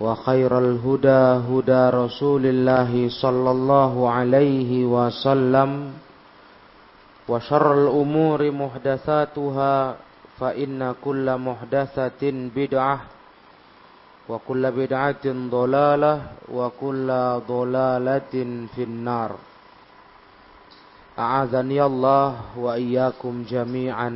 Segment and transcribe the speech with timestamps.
[0.00, 5.70] وخير الهدى هدى رسول الله صلى الله عليه وسلم
[7.28, 9.96] وشر الأمور محدثاتها
[10.40, 12.22] فإن كل محدثة
[12.56, 13.00] بدعة
[14.28, 16.14] وكل بدعة ضلالة
[16.52, 17.08] وكل
[17.48, 18.34] ضلالة
[18.74, 19.30] في النار
[21.18, 24.08] أعاذني الله وإياكم جميعا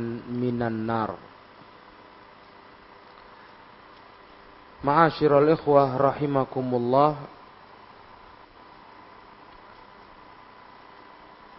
[0.43, 1.09] من النار
[4.84, 7.16] Ma'asyiral ikhwah rahimakumullah.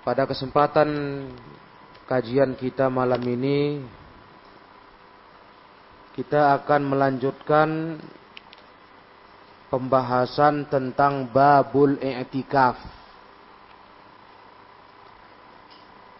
[0.05, 0.89] Pada kesempatan
[2.05, 3.81] kajian kita malam ini
[6.13, 7.97] Kita akan melanjutkan
[9.73, 12.77] Pembahasan tentang babul i'tikaf.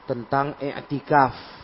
[0.10, 1.55] Tentang i'tikaf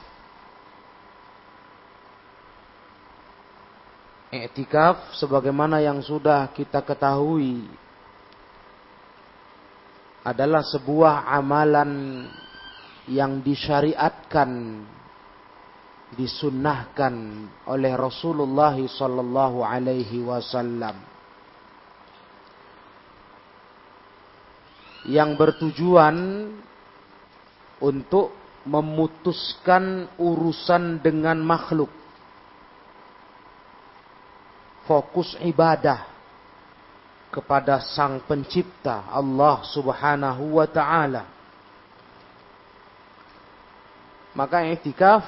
[4.32, 7.68] Iktikaf sebagaimana yang sudah kita ketahui
[10.24, 12.24] adalah sebuah amalan
[13.12, 14.80] yang disyariatkan
[16.16, 20.96] disunnahkan oleh Rasulullah sallallahu alaihi wasallam.
[25.12, 26.16] Yang bertujuan
[27.84, 28.32] untuk
[28.64, 32.01] memutuskan urusan dengan makhluk
[34.92, 36.04] fokus ibadah
[37.32, 41.24] kepada Sang Pencipta Allah Subhanahu wa taala.
[44.36, 45.24] Maka i'tikaf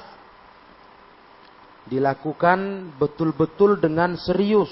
[1.88, 4.68] dilakukan betul-betul dengan serius.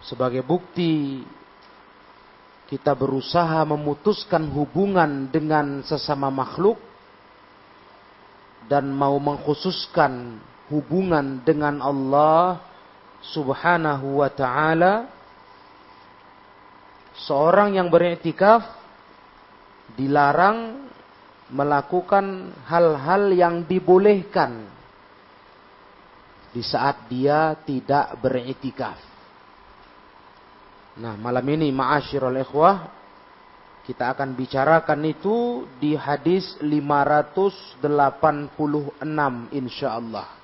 [0.00, 1.20] Sebagai bukti
[2.72, 6.80] kita berusaha memutuskan hubungan dengan sesama makhluk
[8.64, 10.40] dan mau mengkhususkan
[10.72, 12.64] hubungan dengan Allah
[13.20, 15.06] Subhanahu wa taala
[17.28, 18.64] seorang yang beriktikaf
[19.94, 20.88] dilarang
[21.52, 24.64] melakukan hal-hal yang dibolehkan
[26.52, 28.96] di saat dia tidak beriktikaf.
[30.92, 32.88] Nah, malam ini ma'asyiral ikhwah
[33.82, 37.82] kita akan bicarakan itu di hadis 586
[39.52, 40.41] insyaallah.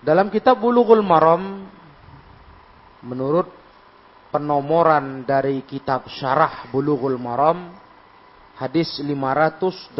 [0.00, 1.68] Dalam kitab Bulughul Maram
[3.04, 3.52] menurut
[4.32, 7.76] penomoran dari kitab Syarah Bulughul Maram
[8.56, 9.92] hadis 586.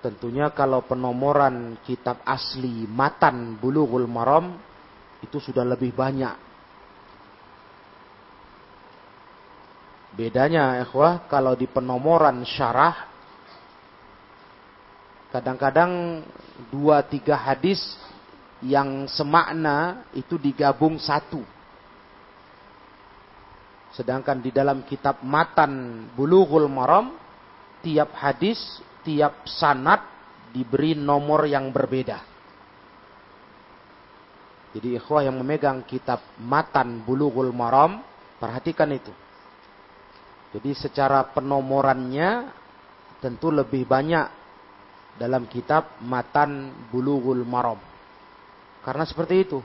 [0.00, 4.56] Tentunya kalau penomoran kitab asli matan Bulughul Maram
[5.20, 6.36] itu sudah lebih banyak.
[10.16, 13.13] Bedanya ikhwah kalau di penomoran syarah
[15.34, 16.22] Kadang-kadang
[16.70, 17.82] dua tiga hadis
[18.62, 21.42] yang semakna itu digabung satu.
[23.90, 27.18] Sedangkan di dalam kitab Matan Bulughul Maram,
[27.82, 28.62] tiap hadis,
[29.02, 30.06] tiap sanat
[30.54, 32.22] diberi nomor yang berbeda.
[34.70, 38.06] Jadi ikhwah yang memegang kitab Matan Bulughul Maram,
[38.38, 39.10] perhatikan itu.
[40.54, 42.54] Jadi secara penomorannya
[43.18, 44.43] tentu lebih banyak
[45.18, 47.78] dalam kitab Matan Bulughul Maram.
[48.82, 49.60] Karena seperti itu.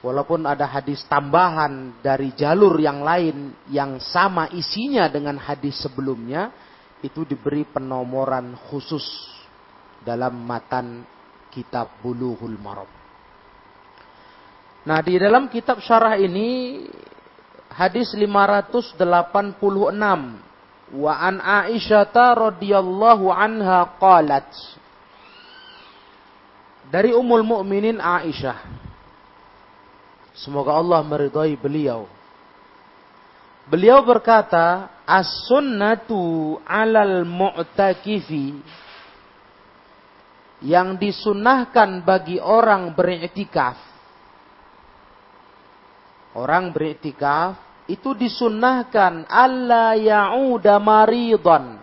[0.00, 6.48] Walaupun ada hadis tambahan dari jalur yang lain yang sama isinya dengan hadis sebelumnya,
[7.04, 9.04] itu diberi penomoran khusus
[10.00, 11.04] dalam matan
[11.52, 12.88] kitab Bulughul Maram.
[14.80, 16.80] Nah, di dalam kitab syarah ini
[17.68, 18.96] hadis 586
[20.94, 24.48] wa an Aisyah radhiyallahu anha qalat
[26.90, 28.80] dari Ummul Mukminin Aisyah
[30.40, 32.08] Semoga Allah meridai beliau.
[33.68, 38.56] Beliau berkata, As-sunnatu alal mu'takifi
[40.64, 43.76] yang disunahkan bagi orang beriktikaf.
[46.32, 47.58] Orang beriktikaf
[47.90, 51.82] itu disunahkan Allah ya'uda maridhan.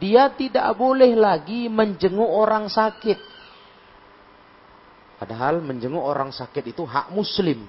[0.00, 3.20] Dia tidak boleh lagi menjenguk orang sakit.
[5.20, 7.62] Padahal menjenguk orang sakit itu hak muslim.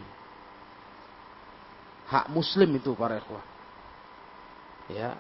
[2.10, 3.46] Hak muslim itu para ikhwah.
[4.90, 5.14] Ya.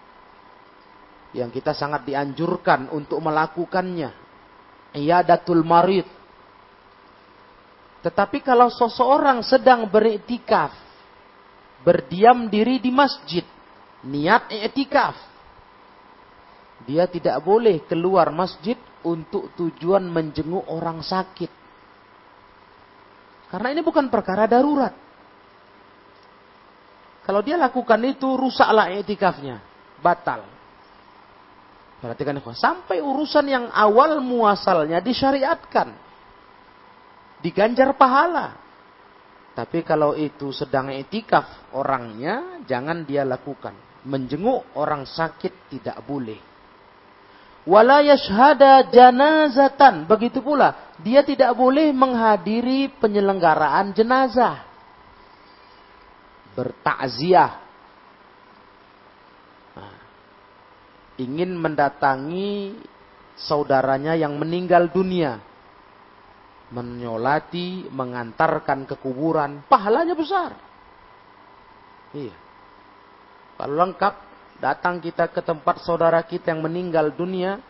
[1.38, 4.10] Yang kita sangat dianjurkan untuk melakukannya.
[4.98, 6.10] Iyadatul marid.
[8.02, 10.74] Tetapi kalau seseorang sedang beriktikaf,
[11.84, 13.44] berdiam diri di masjid,
[14.08, 15.16] niat iktikaf,
[16.84, 21.52] dia tidak boleh keluar masjid untuk tujuan menjenguk orang sakit.
[23.52, 24.96] Karena ini bukan perkara darurat.
[27.24, 29.64] Kalau dia lakukan itu rusaklah etikafnya,
[30.04, 30.44] batal.
[32.04, 35.96] Perhatikan sampai urusan yang awal muasalnya disyariatkan.
[37.40, 38.60] Diganjar pahala.
[39.54, 43.78] Tapi kalau itu sedang etikaf orangnya, jangan dia lakukan.
[44.04, 46.42] Menjenguk orang sakit tidak boleh.
[47.64, 50.10] Wala yashhada janazatan.
[50.10, 54.74] Begitu pula, dia tidak boleh menghadiri penyelenggaraan jenazah
[56.54, 57.52] bertakziah.
[59.74, 59.98] Nah,
[61.18, 62.78] ingin mendatangi
[63.38, 65.42] saudaranya yang meninggal dunia.
[66.74, 70.58] Menyolati, mengantarkan ke kuburan, pahalanya besar.
[72.18, 72.34] Iya.
[73.62, 74.14] Kalau lengkap,
[74.58, 77.62] datang kita ke tempat saudara kita yang meninggal dunia,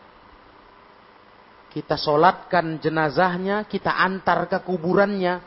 [1.74, 5.44] kita solatkan jenazahnya, kita antar ke kuburannya,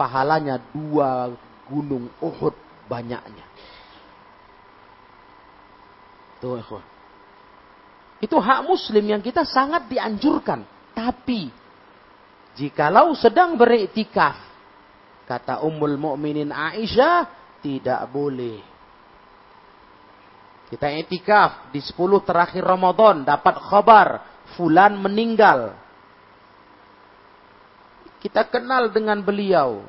[0.00, 1.34] pahalanya dua
[1.68, 2.54] gunung Uhud
[2.88, 3.46] banyaknya.
[6.38, 6.60] Tuh.
[8.20, 10.62] Itu hak muslim yang kita sangat dianjurkan.
[10.94, 11.50] Tapi,
[12.54, 14.38] jikalau sedang beriktikaf,
[15.26, 17.26] kata Ummul Mukminin Aisyah,
[17.62, 18.62] tidak boleh.
[20.68, 24.08] Kita iktikaf di 10 terakhir Ramadan, dapat khabar,
[24.56, 25.76] fulan meninggal.
[28.18, 29.84] Kita kenal dengan beliau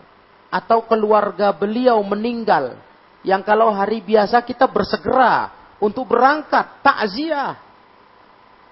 [0.52, 2.76] atau keluarga beliau meninggal
[3.24, 7.58] yang kalau hari biasa kita bersegera untuk berangkat takziah.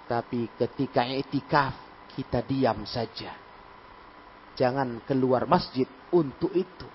[0.06, 1.74] Tapi ketika etikaf
[2.14, 3.43] kita diam saja.
[4.54, 6.88] Jangan keluar masjid untuk itu.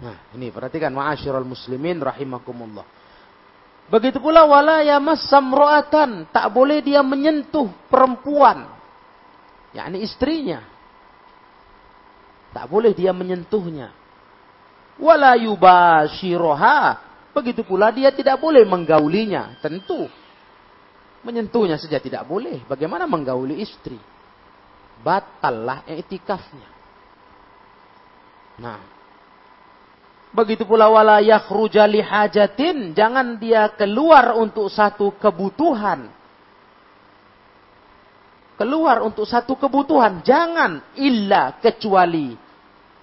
[0.00, 2.86] Nah, ini perhatikan ma'asyiral muslimin rahimakumullah.
[3.90, 8.66] Begitu pula wala yamassam ro'atan, tak boleh dia menyentuh perempuan.
[9.70, 10.66] yakni istrinya.
[12.50, 13.94] Tak boleh dia menyentuhnya
[15.00, 17.08] wala yubashiroha.
[17.32, 19.58] Begitu pula dia tidak boleh menggaulinya.
[19.64, 20.06] Tentu.
[21.24, 22.60] Menyentuhnya saja tidak boleh.
[22.68, 23.96] Bagaimana menggauli istri?
[25.00, 26.68] Batallah etikafnya.
[28.60, 28.80] Nah.
[30.30, 32.94] Begitu pula wala yakhruja hajatin.
[32.94, 36.06] Jangan dia keluar untuk satu kebutuhan.
[38.54, 40.22] Keluar untuk satu kebutuhan.
[40.22, 40.94] Jangan.
[41.00, 42.36] Illa kecuali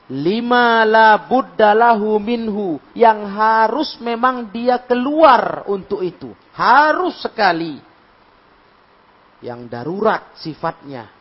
[0.08, 7.76] lima la buddalahu minhu yang harus memang dia keluar untuk itu harus sekali
[9.44, 11.17] yang darurat sifatnya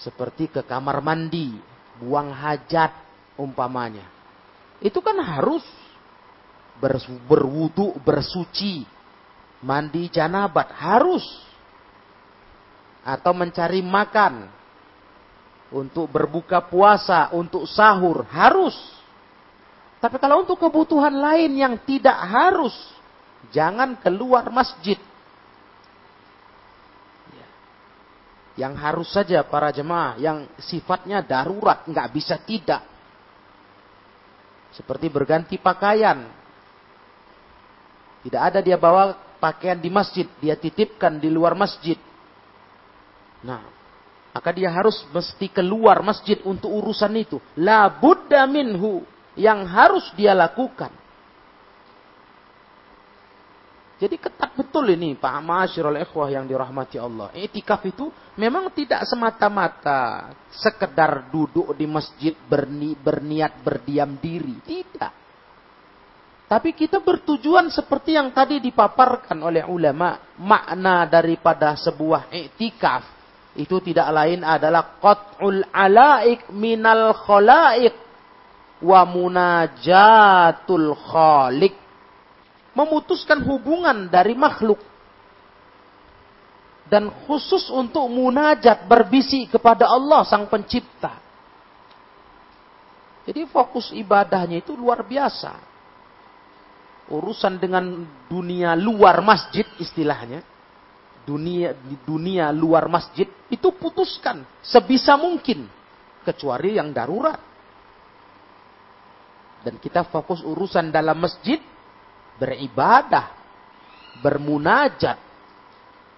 [0.00, 1.54] seperti ke kamar mandi
[2.02, 2.90] buang hajat
[3.38, 4.06] umpamanya
[4.82, 5.62] itu kan harus
[7.30, 8.82] berwudu bersuci
[9.62, 11.24] mandi janabat harus
[13.04, 14.48] atau mencari makan
[15.74, 18.74] untuk berbuka puasa, untuk sahur harus.
[19.98, 22.72] Tapi kalau untuk kebutuhan lain yang tidak harus,
[23.50, 24.96] jangan keluar masjid.
[27.34, 27.48] Ya.
[28.54, 32.86] Yang harus saja para jemaah, yang sifatnya darurat, nggak bisa tidak.
[34.74, 36.30] Seperti berganti pakaian.
[38.22, 41.98] Tidak ada dia bawa pakaian di masjid, dia titipkan di luar masjid.
[43.44, 43.60] Nah,
[44.32, 47.36] maka dia harus mesti keluar masjid untuk urusan itu.
[47.60, 49.04] La buddha minhu
[49.36, 50.90] yang harus dia lakukan.
[53.94, 57.30] Jadi ketat betul ini Pak Masyirul Ikhwah yang dirahmati Allah.
[57.30, 64.58] Itikaf itu memang tidak semata-mata sekedar duduk di masjid berni, berniat berdiam diri.
[64.66, 65.12] Tidak.
[66.44, 70.18] Tapi kita bertujuan seperti yang tadi dipaparkan oleh ulama.
[70.42, 73.02] Makna daripada sebuah iktikaf.
[73.54, 77.94] Itu tidak lain adalah qat'ul alaik minal khalaik
[78.82, 81.83] wa munajatul khalik
[82.74, 84.78] memutuskan hubungan dari makhluk
[86.84, 91.16] dan khusus untuk munajat berbisi kepada Allah sang pencipta.
[93.24, 95.56] Jadi fokus ibadahnya itu luar biasa.
[97.08, 100.44] Urusan dengan dunia luar masjid istilahnya.
[101.24, 101.72] Dunia
[102.04, 105.64] dunia luar masjid itu putuskan sebisa mungkin
[106.20, 107.40] kecuali yang darurat.
[109.64, 111.56] Dan kita fokus urusan dalam masjid,
[112.38, 113.30] beribadah,
[114.22, 115.18] bermunajat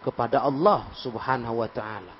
[0.06, 2.14] kepada Allah subhanahu wa ta'ala.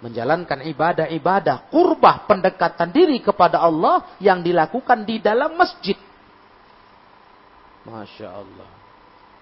[0.00, 5.94] Menjalankan ibadah-ibadah, kurbah pendekatan diri kepada Allah yang dilakukan di dalam masjid.
[7.84, 8.70] Masya Allah.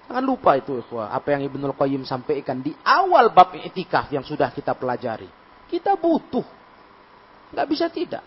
[0.09, 4.50] Jangan lupa itu ikhwah, apa yang Ibnul Qayyim sampaikan di awal bab itikaf yang sudah
[4.50, 5.29] kita pelajari.
[5.69, 6.45] Kita butuh.
[7.53, 8.25] Nggak bisa tidak.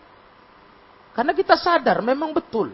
[1.11, 2.71] Karena kita sadar memang betul.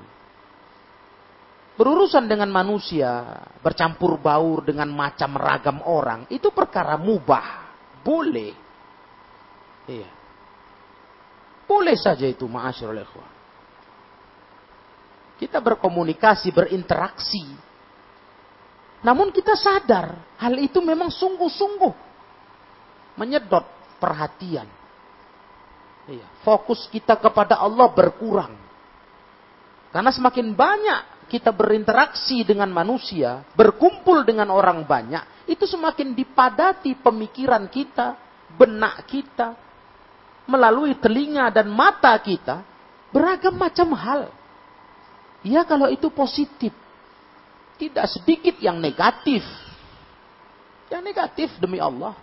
[1.77, 7.69] Berurusan dengan manusia, bercampur baur dengan macam ragam orang, itu perkara mubah.
[8.01, 8.51] Boleh.
[9.85, 10.09] Iya.
[11.69, 13.29] Boleh saja itu ma'asyurul ikhwah.
[15.37, 17.45] Kita berkomunikasi, berinteraksi.
[19.05, 21.93] Namun kita sadar, hal itu memang sungguh-sungguh
[23.21, 23.69] menyedot
[24.01, 24.65] perhatian.
[26.09, 26.25] Iya.
[26.41, 28.57] Fokus kita kepada Allah berkurang.
[29.93, 37.67] Karena semakin banyak kita berinteraksi dengan manusia, berkumpul dengan orang banyak, itu semakin dipadati pemikiran
[37.67, 38.15] kita,
[38.55, 39.55] benak kita,
[40.47, 42.63] melalui telinga dan mata kita,
[43.11, 44.31] beragam macam hal.
[45.43, 46.73] Ya kalau itu positif.
[47.77, 49.45] Tidak sedikit yang negatif.
[50.89, 52.17] Yang negatif demi Allah.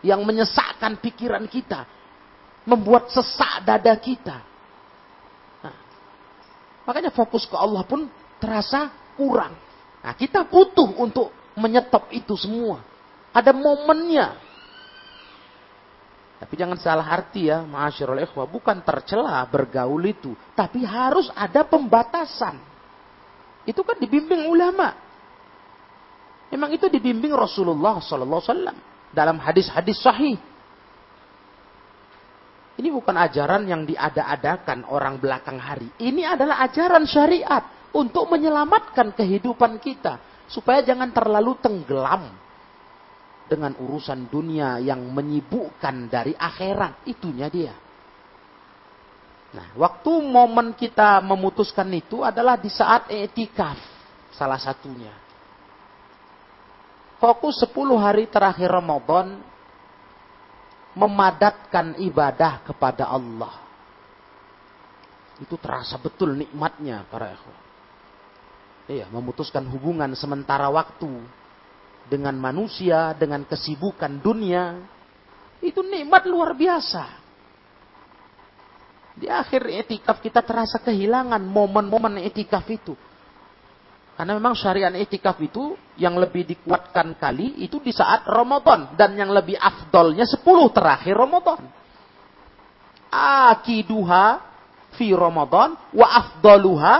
[0.00, 1.84] Yang menyesakkan pikiran kita
[2.64, 4.47] membuat sesak dada kita.
[6.88, 8.08] Makanya fokus ke Allah pun
[8.40, 9.52] terasa kurang.
[10.00, 12.80] Nah, kita butuh untuk menyetop itu semua.
[13.28, 14.40] Ada momennya.
[16.40, 18.48] Tapi jangan salah arti ya, ma'asyirul ikhwah.
[18.48, 20.32] Bukan tercela bergaul itu.
[20.56, 22.56] Tapi harus ada pembatasan.
[23.68, 24.96] Itu kan dibimbing ulama.
[26.48, 28.76] Memang itu dibimbing Rasulullah Wasallam
[29.12, 30.40] dalam hadis-hadis sahih.
[32.78, 35.90] Ini bukan ajaran yang diada-adakan orang belakang hari.
[35.98, 40.22] Ini adalah ajaran syariat untuk menyelamatkan kehidupan kita.
[40.46, 42.30] Supaya jangan terlalu tenggelam
[43.50, 47.02] dengan urusan dunia yang menyibukkan dari akhirat.
[47.10, 47.74] Itunya dia.
[49.48, 53.76] Nah, waktu momen kita memutuskan itu adalah di saat etikaf.
[54.30, 55.10] Salah satunya.
[57.18, 59.42] Fokus 10 hari terakhir Ramadan
[60.98, 63.54] memadatkan ibadah kepada Allah.
[65.38, 67.58] Itu terasa betul nikmatnya para ikhwan.
[68.90, 71.22] Iya, memutuskan hubungan sementara waktu
[72.10, 74.82] dengan manusia, dengan kesibukan dunia.
[75.62, 77.04] Itu nikmat luar biasa.
[79.18, 82.94] Di akhir etikaf kita terasa kehilangan momen-momen etikaf itu.
[84.18, 89.30] Karena memang syariat itikaf itu yang lebih dikuatkan kali itu di saat Ramadan dan yang
[89.30, 90.42] lebih afdolnya 10
[90.74, 91.62] terakhir Ramadan.
[93.14, 94.42] Akiduha
[94.98, 96.94] fi Ramadan wa afdaluha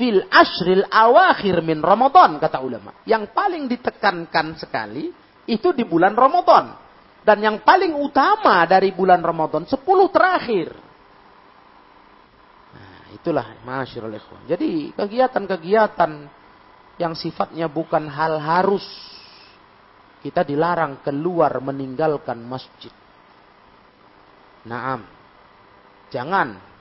[0.00, 3.04] fil ashril awakhir min Ramadan kata ulama.
[3.04, 5.12] Yang paling ditekankan sekali
[5.44, 6.72] itu di bulan Ramadan
[7.20, 9.76] dan yang paling utama dari bulan Ramadan 10
[10.08, 10.72] terakhir.
[12.72, 14.48] Nah, itulah masyarul ikhwan.
[14.48, 16.35] Jadi kegiatan-kegiatan
[16.96, 18.84] yang sifatnya bukan hal harus.
[20.24, 22.90] Kita dilarang keluar meninggalkan masjid.
[24.66, 25.06] Naam.
[26.10, 26.74] Jangan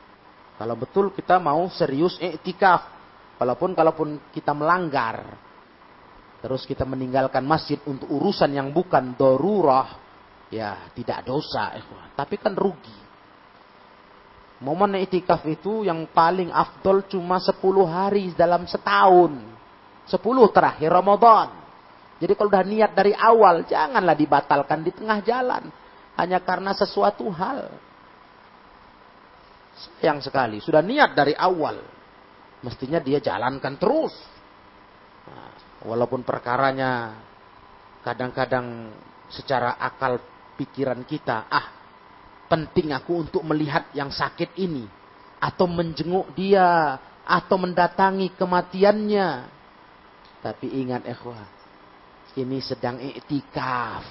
[0.55, 2.95] Kalau betul kita mau serius iktikaf.
[3.36, 5.36] Walaupun kalaupun kita melanggar.
[6.39, 10.00] Terus kita meninggalkan masjid untuk urusan yang bukan dorurah.
[10.48, 11.75] Ya tidak dosa.
[12.15, 13.03] Tapi kan rugi.
[14.63, 19.55] Momen iktikaf itu yang paling afdol cuma 10 hari dalam setahun.
[20.06, 21.50] 10 terakhir Ramadan.
[22.16, 25.68] Jadi kalau udah niat dari awal, janganlah dibatalkan di tengah jalan.
[26.16, 27.68] Hanya karena sesuatu hal.
[30.00, 31.84] Sayang sekali, sudah niat dari awal.
[32.64, 34.16] Mestinya dia jalankan terus.
[35.28, 35.52] Nah,
[35.84, 37.20] walaupun perkaranya
[38.00, 38.96] kadang-kadang
[39.28, 40.22] secara akal
[40.56, 41.68] pikiran kita, ah
[42.48, 44.88] penting aku untuk melihat yang sakit ini.
[45.44, 46.96] Atau menjenguk dia,
[47.26, 49.30] atau mendatangi kematiannya.
[50.46, 51.42] Tapi ingat ikhwah,
[52.38, 54.06] ini sedang iktikaf.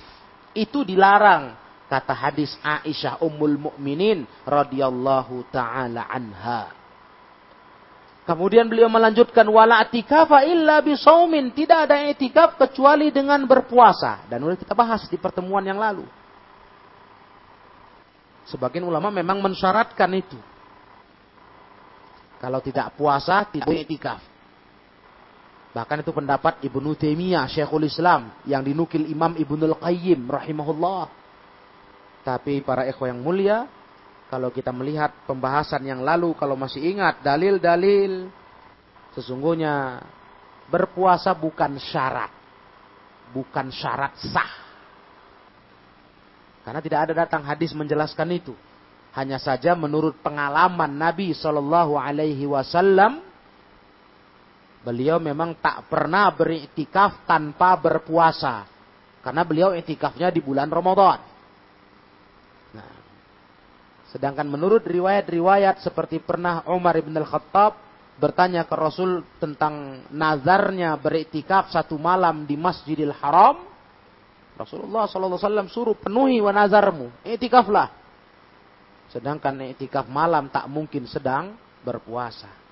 [0.50, 6.72] Itu dilarang Kata hadis Aisyah Ummul Mukminin radhiyallahu taala anha.
[8.24, 11.52] Kemudian beliau melanjutkan wala atikafa illa bisaumin.
[11.52, 14.24] Tidak ada etikaf kecuali dengan berpuasa.
[14.26, 16.08] Dan sudah kita bahas di pertemuan yang lalu.
[18.48, 20.40] Sebagian ulama memang mensyaratkan itu.
[22.40, 24.33] Kalau tidak puasa, tidak etikaf.
[25.74, 31.10] Bahkan itu pendapat Ibnu Taimiyah, Syekhul Islam yang dinukil Imam Ibnul Qayyim rahimahullah.
[32.22, 33.66] Tapi para ikhwah yang mulia,
[34.30, 38.30] kalau kita melihat pembahasan yang lalu, kalau masih ingat dalil-dalil,
[39.18, 39.98] sesungguhnya
[40.70, 42.30] berpuasa bukan syarat.
[43.34, 44.52] Bukan syarat sah.
[46.62, 48.54] Karena tidak ada datang hadis menjelaskan itu.
[49.10, 53.33] Hanya saja menurut pengalaman Nabi Shallallahu Alaihi Wasallam,
[54.84, 58.68] beliau memang tak pernah beriktikaf tanpa berpuasa.
[59.24, 61.32] Karena beliau iktikafnya di bulan Ramadan.
[64.14, 67.74] Sedangkan menurut riwayat-riwayat seperti pernah Umar ibn al-Khattab
[68.14, 73.66] bertanya ke Rasul tentang nazarnya beriktikaf satu malam di Masjidil Haram.
[74.54, 77.10] Rasulullah SAW suruh penuhi wa nazarmu.
[77.26, 77.90] Iktikaflah.
[79.10, 82.63] Sedangkan iktikaf malam tak mungkin sedang berpuasa.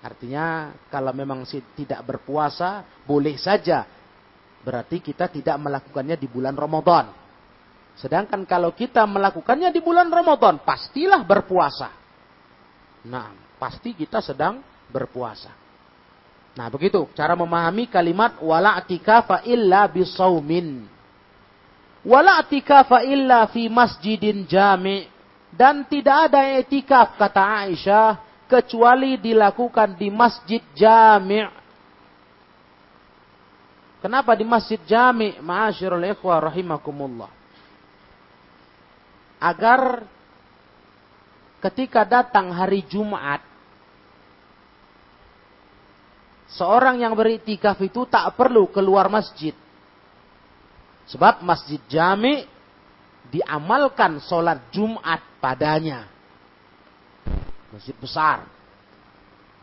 [0.00, 1.44] Artinya kalau memang
[1.76, 3.84] tidak berpuasa boleh saja.
[4.60, 7.12] Berarti kita tidak melakukannya di bulan Ramadan.
[7.96, 11.92] Sedangkan kalau kita melakukannya di bulan Ramadan, pastilah berpuasa.
[13.04, 15.52] Nah, pasti kita sedang berpuasa.
[16.56, 20.88] Nah, begitu cara memahami kalimat wala atikafa illa bisaumin.
[22.00, 25.04] Wala atikafa illa fi masjidin jami'
[25.52, 31.46] dan tidak ada etikaf kata Aisyah kecuali dilakukan di masjid jami'.
[34.02, 35.38] Kenapa di masjid jami'?
[35.38, 37.40] Ma'asyiral ikhwah rahimakumullah
[39.40, 40.04] agar
[41.64, 43.40] ketika datang hari Jumat
[46.52, 49.56] seorang yang beriktikaf itu tak perlu keluar masjid.
[51.08, 52.46] Sebab masjid jami
[53.32, 56.06] diamalkan sholat Jumat padanya.
[57.70, 58.46] Masjid besar.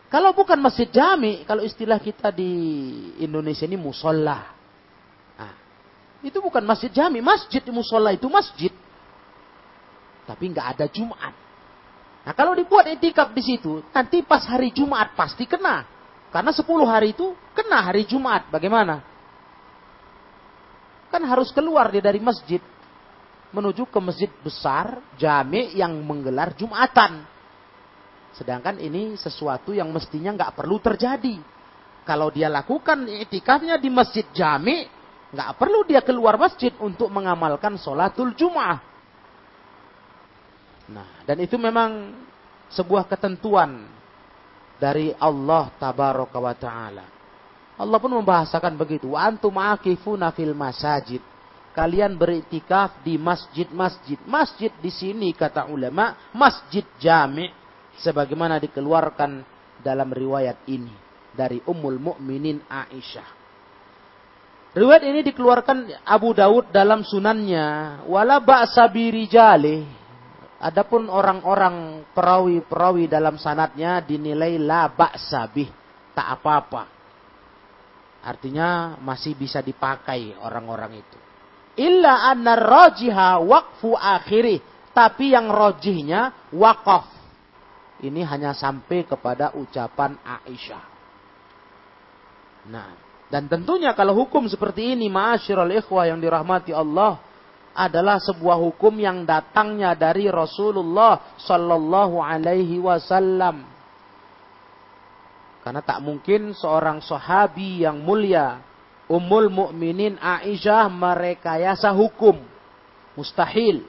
[0.07, 2.51] Kalau bukan masjid jami, kalau istilah kita di
[3.19, 4.55] Indonesia ini musola.
[5.35, 5.53] Nah,
[6.23, 8.71] itu bukan masjid jami, masjid di musola itu masjid.
[10.23, 11.35] Tapi nggak ada Jumat.
[12.27, 15.87] Nah kalau dibuat etikaf di situ, nanti pas hari Jumat pasti kena.
[16.27, 18.51] Karena 10 hari itu kena hari Jumat.
[18.51, 18.99] Bagaimana?
[21.07, 22.59] Kan harus keluar dia dari masjid.
[23.55, 27.23] Menuju ke masjid besar, jami yang menggelar Jumatan.
[28.37, 31.41] Sedangkan ini sesuatu yang mestinya nggak perlu terjadi.
[32.05, 34.85] Kalau dia lakukan etikafnya di masjid jami,
[35.33, 38.79] nggak perlu dia keluar masjid untuk mengamalkan sholatul Jum'ah.
[40.87, 42.15] Nah, dan itu memang
[42.71, 43.89] sebuah ketentuan
[44.77, 47.05] dari Allah tabaraka wa taala.
[47.77, 49.17] Allah pun membahasakan begitu.
[49.17, 51.19] Wa antum akifuna fil masajid.
[51.73, 54.17] Kalian beriktikaf di masjid-masjid.
[54.25, 57.66] Masjid di sini kata ulama, masjid jami'
[58.01, 59.43] sebagaimana dikeluarkan
[59.81, 60.93] dalam riwayat ini
[61.33, 63.37] dari Ummul Mukminin Aisyah.
[64.77, 68.01] Riwayat ini dikeluarkan Abu Daud dalam sunannya.
[68.05, 69.81] Wala ba'sa birijali.
[70.57, 75.69] Adapun orang-orang perawi-perawi dalam sanatnya dinilai la ba'sabih,
[76.13, 76.83] tak apa-apa.
[78.21, 81.17] Artinya masih bisa dipakai orang-orang itu.
[81.77, 84.61] Illa anna rajiha waqfu akhiri.
[84.93, 87.16] Tapi yang rojihnya wakaf.
[87.97, 90.85] Ini hanya sampai kepada ucapan Aisyah.
[92.69, 92.93] Nah,
[93.27, 97.19] dan tentunya kalau hukum seperti ini, ma'asyiral ikhwah yang dirahmati Allah,
[97.77, 103.65] adalah sebuah hukum yang datangnya dari Rasulullah Sallallahu Alaihi Wasallam.
[105.61, 108.63] Karena tak mungkin seorang sahabi yang mulia,
[109.07, 112.39] Ummul Mukminin Aisyah merekayasa hukum.
[113.15, 113.83] Mustahil.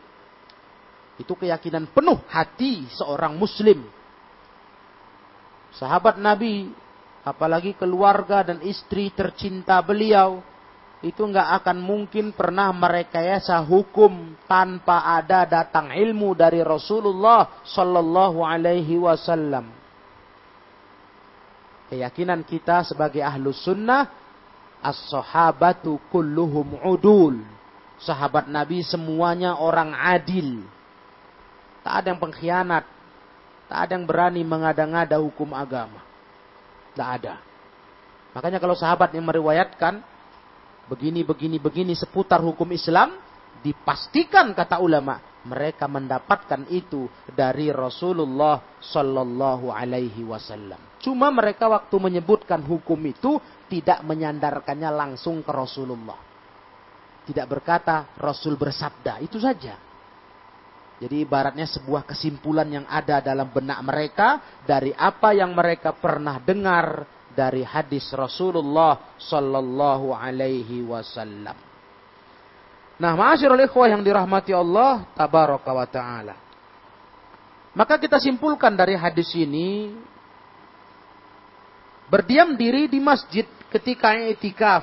[1.19, 3.83] Itu keyakinan penuh hati seorang muslim.
[5.77, 6.73] Sahabat Nabi,
[7.27, 10.41] apalagi keluarga dan istri tercinta beliau,
[10.99, 18.99] itu nggak akan mungkin pernah merekayasa hukum tanpa ada datang ilmu dari Rasulullah Sallallahu Alaihi
[18.99, 19.71] Wasallam.
[21.89, 24.11] Keyakinan kita sebagai ahlu sunnah,
[24.83, 27.47] as-sahabatu kulluhum udul.
[28.03, 30.67] Sahabat Nabi semuanya orang adil.
[31.87, 32.85] Tak ada yang pengkhianat.
[33.69, 36.01] Tak ada yang berani mengada-ngada hukum agama.
[36.97, 37.35] Tak ada.
[38.33, 40.01] Makanya kalau sahabat yang meriwayatkan,
[40.89, 43.21] begini, begini, begini seputar hukum Islam,
[43.61, 50.79] dipastikan kata ulama, mereka mendapatkan itu dari Rasulullah Sallallahu Alaihi Wasallam.
[50.99, 56.19] Cuma mereka waktu menyebutkan hukum itu tidak menyandarkannya langsung ke Rasulullah.
[57.29, 59.88] Tidak berkata Rasul bersabda, itu saja.
[60.99, 67.07] Jadi ibaratnya sebuah kesimpulan yang ada dalam benak mereka dari apa yang mereka pernah dengar
[67.39, 71.55] dari hadis Rasulullah sallallahu alaihi wasallam.
[72.99, 76.35] Nah, ma'asyiral ikhwah yang dirahmati Allah tabaraka wa taala.
[77.79, 79.95] Maka kita simpulkan dari hadis ini
[82.11, 84.83] berdiam diri di masjid ketika itikaf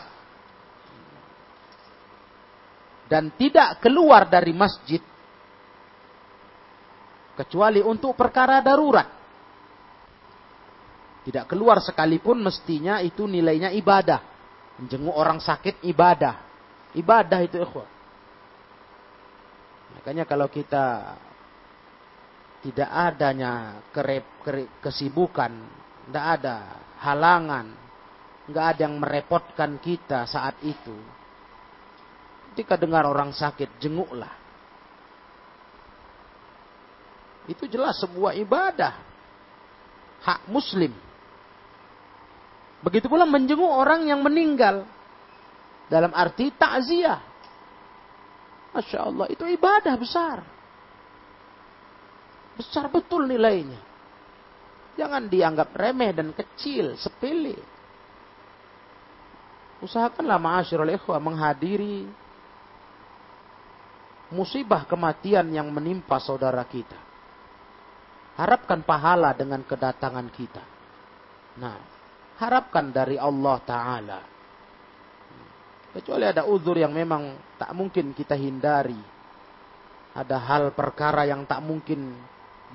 [3.12, 5.04] dan tidak keluar dari masjid
[7.36, 9.26] kecuali untuk perkara darurat
[11.26, 14.22] tidak keluar sekalipun mestinya itu nilainya ibadah.
[14.78, 16.38] Menjenguk orang sakit ibadah.
[16.94, 17.90] Ibadah itu ikhwah.
[19.98, 21.18] Makanya kalau kita
[22.62, 25.50] tidak adanya kerep, kerep, kesibukan,
[26.06, 26.56] tidak ada
[27.02, 27.74] halangan,
[28.46, 30.94] nggak ada yang merepotkan kita saat itu.
[32.54, 34.45] Ketika dengar orang sakit, jenguklah.
[37.46, 38.94] Itu jelas sebuah ibadah.
[40.26, 40.94] Hak muslim.
[42.82, 44.86] Begitu pula menjenguk orang yang meninggal.
[45.86, 47.22] Dalam arti takziah.
[48.74, 50.42] Masya Allah, itu ibadah besar.
[52.58, 53.80] Besar betul nilainya.
[54.96, 57.56] Jangan dianggap remeh dan kecil, sepele.
[59.84, 62.08] Usahakanlah ma'asyirul ikhwah menghadiri
[64.34, 67.05] musibah kematian yang menimpa saudara kita.
[68.36, 70.64] Harapkan pahala dengan kedatangan kita.
[71.56, 71.80] Nah,
[72.36, 74.20] harapkan dari Allah Ta'ala.
[75.96, 79.00] Kecuali ada uzur yang memang tak mungkin kita hindari.
[80.12, 82.12] Ada hal perkara yang tak mungkin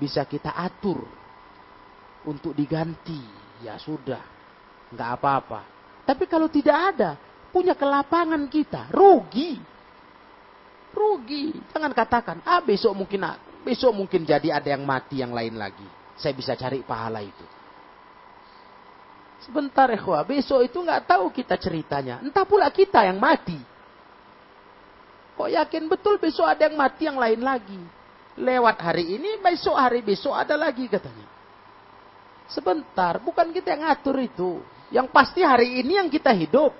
[0.01, 1.05] bisa kita atur
[2.25, 3.21] untuk diganti.
[3.61, 4.25] Ya sudah,
[4.89, 5.61] nggak apa-apa.
[6.01, 7.13] Tapi kalau tidak ada,
[7.53, 9.61] punya kelapangan kita, rugi.
[10.89, 11.53] Rugi.
[11.69, 13.21] Jangan katakan, ah besok mungkin
[13.61, 15.85] besok mungkin jadi ada yang mati yang lain lagi.
[16.17, 17.45] Saya bisa cari pahala itu.
[19.41, 22.21] Sebentar ikhwah, besok itu nggak tahu kita ceritanya.
[22.21, 23.57] Entah pula kita yang mati.
[25.33, 27.81] Kok yakin betul besok ada yang mati yang lain lagi.
[28.37, 31.25] Lewat hari ini, besok hari besok ada lagi katanya.
[32.45, 34.61] Sebentar, bukan kita yang ngatur itu.
[34.93, 36.75] Yang pasti hari ini yang kita hidup.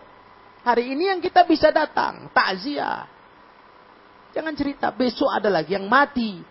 [0.62, 2.30] Hari ini yang kita bisa datang.
[2.30, 3.10] Takziah.
[4.36, 6.51] Jangan cerita besok ada lagi yang mati.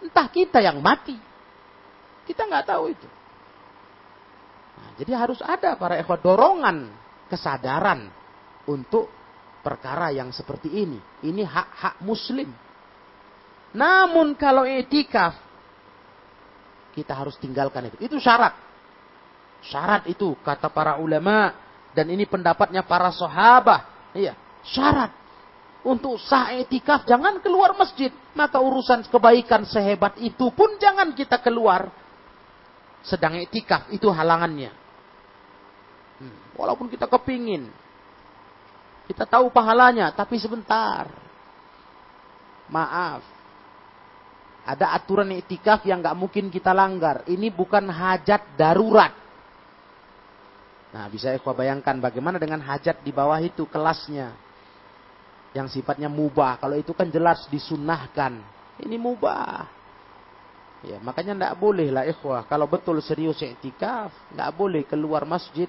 [0.00, 1.16] Entah kita yang mati.
[2.24, 3.08] Kita nggak tahu itu.
[5.00, 6.92] Jadi harus ada para ikhwat dorongan
[7.28, 8.12] kesadaran
[8.68, 9.08] untuk
[9.64, 11.00] perkara yang seperti ini.
[11.24, 12.48] Ini hak-hak muslim.
[13.70, 15.36] Namun kalau etikaf,
[16.92, 17.96] kita harus tinggalkan itu.
[18.02, 18.56] Itu syarat.
[19.60, 21.52] Syarat itu kata para ulama
[21.92, 24.12] dan ini pendapatnya para sahabat.
[24.16, 24.34] Iya,
[24.64, 25.19] syarat.
[25.80, 28.12] Untuk sah etikaf jangan keluar masjid.
[28.36, 31.88] Maka urusan kebaikan sehebat itu pun jangan kita keluar.
[33.00, 34.80] Sedang etikaf itu halangannya.
[36.60, 37.72] Walaupun kita kepingin.
[39.08, 41.08] Kita tahu pahalanya, tapi sebentar.
[42.68, 43.24] Maaf.
[44.68, 47.24] Ada aturan itikaf yang gak mungkin kita langgar.
[47.24, 49.16] Ini bukan hajat darurat.
[50.92, 54.36] Nah, bisa saya bayangkan bagaimana dengan hajat di bawah itu kelasnya.
[55.56, 56.58] Yang sifatnya mubah.
[56.62, 58.38] Kalau itu kan jelas disunahkan.
[58.80, 59.80] Ini mubah.
[60.80, 62.48] Ya, makanya tidak boleh lah ikhwah.
[62.48, 65.68] Kalau betul serius iktikaf, nggak boleh keluar masjid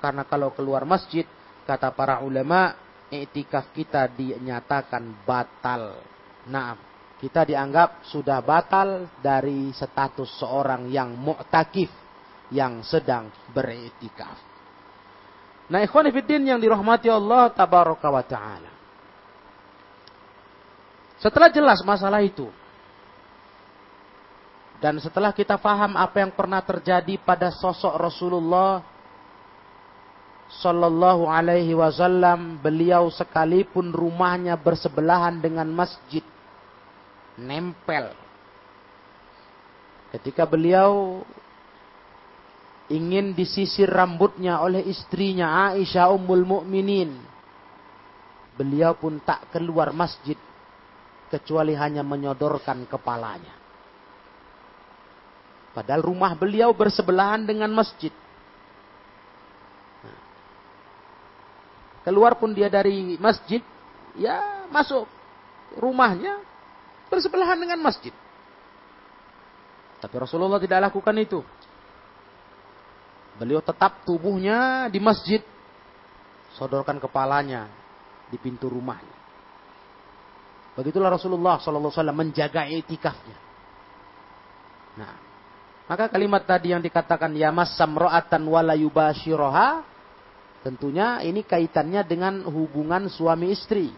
[0.00, 1.28] karena kalau keluar masjid,
[1.68, 2.74] kata para ulama,
[3.12, 6.00] iktikaf kita dinyatakan batal.
[6.48, 6.74] Nah,
[7.20, 11.92] kita dianggap sudah batal dari status seorang yang mu'takif
[12.50, 14.48] yang sedang beriktikaf.
[15.70, 18.79] Nah, ikhwan yang dirahmati Allah tabaraka wa taala.
[21.20, 22.48] Setelah jelas masalah itu,
[24.80, 28.80] dan setelah kita faham apa yang pernah terjadi pada sosok Rasulullah
[30.50, 36.26] Sallallahu alaihi wasallam, beliau sekalipun rumahnya bersebelahan dengan masjid,
[37.38, 38.10] nempel.
[40.10, 41.22] Ketika beliau
[42.90, 47.14] ingin disisir rambutnya oleh istrinya Aisyah Ummul Mukminin,
[48.58, 50.34] beliau pun tak keluar masjid
[51.30, 53.54] kecuali hanya menyodorkan kepalanya.
[55.70, 58.10] Padahal rumah beliau bersebelahan dengan masjid.
[62.10, 63.62] keluar pun dia dari masjid,
[64.16, 65.06] ya masuk
[65.78, 66.40] rumahnya
[67.12, 68.10] bersebelahan dengan masjid.
[70.00, 71.40] Tapi Rasulullah tidak lakukan itu.
[73.36, 75.40] Beliau tetap tubuhnya di masjid,
[76.56, 77.68] sodorkan kepalanya
[78.32, 79.19] di pintu rumahnya.
[80.78, 83.36] Begitulah Rasulullah SAW menjaga etikafnya.
[84.96, 85.14] Nah,
[85.90, 88.78] maka kalimat tadi yang dikatakan ya masam ro'atan wala
[90.62, 93.90] tentunya ini kaitannya dengan hubungan suami istri.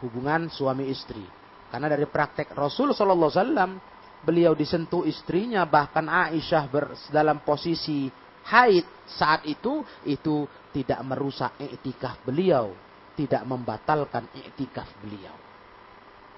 [0.00, 1.20] Hubungan suami istri.
[1.68, 3.76] Karena dari praktek Rasul Wasallam
[4.24, 8.08] beliau disentuh istrinya bahkan Aisyah ber, dalam posisi
[8.48, 12.72] haid saat itu itu tidak merusak etikaf beliau,
[13.18, 15.34] tidak membatalkan etikaf beliau.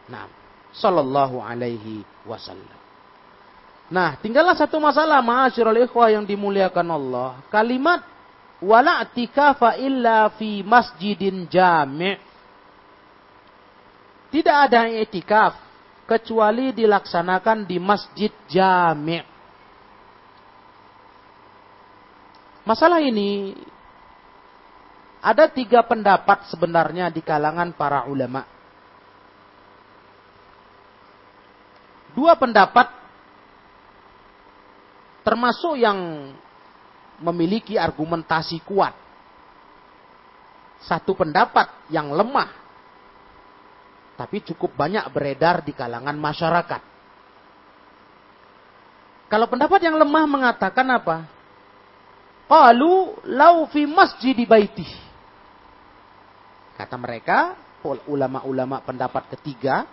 [0.09, 0.25] Nah,
[0.73, 2.81] Sallallahu Alaihi Wasallam.
[3.93, 7.31] Nah, tinggallah satu masalah ma'asyiral ikhwah yang dimuliakan Allah.
[7.53, 8.01] Kalimat
[8.65, 12.31] wala tikafa illa fi masjidin jami'
[14.31, 15.59] Tidak ada i'tikaf
[16.07, 19.27] kecuali dilaksanakan di masjid jami'.
[22.63, 23.59] Masalah ini
[25.21, 28.49] ada tiga pendapat sebenarnya di kalangan para ulama.
[32.17, 32.89] Dua pendapat
[35.21, 36.33] termasuk yang
[37.21, 38.97] memiliki argumentasi kuat.
[40.81, 42.49] Satu pendapat yang lemah,
[44.17, 46.83] tapi cukup banyak beredar di kalangan masyarakat.
[49.29, 51.29] Kalau pendapat yang lemah mengatakan apa?
[52.49, 55.10] Qalu lau fi masjid baiti.
[56.81, 57.39] Kata mereka,
[58.09, 59.85] ulama-ulama pendapat ketiga,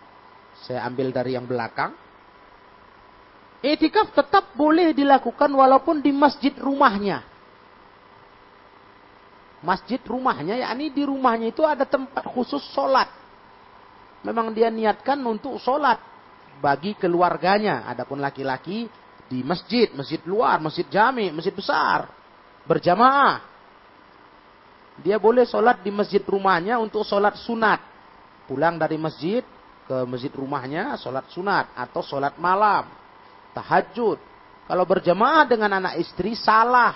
[0.63, 1.91] saya ambil dari yang belakang,
[3.57, 7.25] Etikaf tetap boleh dilakukan walaupun di masjid rumahnya.
[9.65, 13.09] Masjid rumahnya, yakni di rumahnya itu ada tempat khusus sholat.
[14.21, 15.97] Memang dia niatkan untuk sholat
[16.61, 17.89] bagi keluarganya.
[17.89, 18.85] Adapun laki-laki
[19.25, 22.13] di masjid, masjid luar, masjid jami, masjid besar,
[22.69, 23.56] berjamaah.
[25.05, 27.79] Dia boleh sholat di masjid rumahnya untuk sholat sunat.
[28.49, 29.45] Pulang dari masjid
[29.85, 32.87] ke masjid rumahnya, sholat sunat atau sholat malam
[33.57, 34.21] tahajud.
[34.69, 36.93] Kalau berjamaah dengan anak istri salah.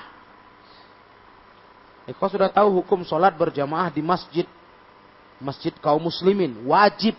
[2.05, 4.45] Eko sudah tahu hukum sholat berjamaah di masjid.
[5.41, 6.53] Masjid kaum muslimin.
[6.69, 7.17] Wajib.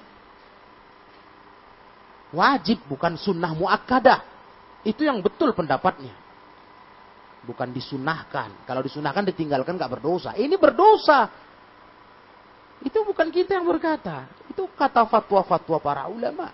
[2.31, 4.23] Wajib bukan sunnah muakkadah.
[4.87, 6.21] Itu yang betul pendapatnya.
[7.42, 8.66] Bukan disunahkan.
[8.68, 10.35] Kalau disunahkan ditinggalkan gak berdosa.
[10.38, 11.26] Ini berdosa.
[12.83, 14.26] Itu bukan kita yang berkata.
[14.50, 16.50] Itu kata fatwa-fatwa para ulama.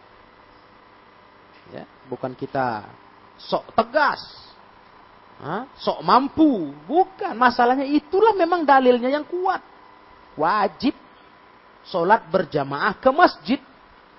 [1.68, 2.88] Ya, bukan kita
[3.37, 4.20] sok tegas,
[5.40, 5.68] ha?
[5.77, 7.37] sok mampu, bukan.
[7.37, 9.61] Masalahnya itulah memang dalilnya yang kuat.
[10.38, 10.96] Wajib
[11.88, 13.61] sholat berjamaah ke masjid.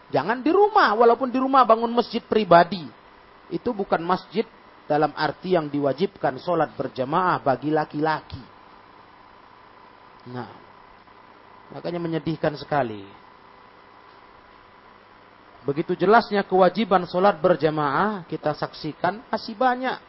[0.10, 2.82] Jangan di rumah, walaupun di rumah bangun masjid pribadi.
[3.50, 4.46] Itu bukan masjid
[4.90, 8.42] dalam arti yang diwajibkan sholat berjamaah bagi laki-laki.
[10.34, 10.50] Nah,
[11.70, 13.06] makanya menyedihkan sekali.
[15.62, 20.02] Begitu jelasnya kewajiban sholat berjamaah kita saksikan masih banyak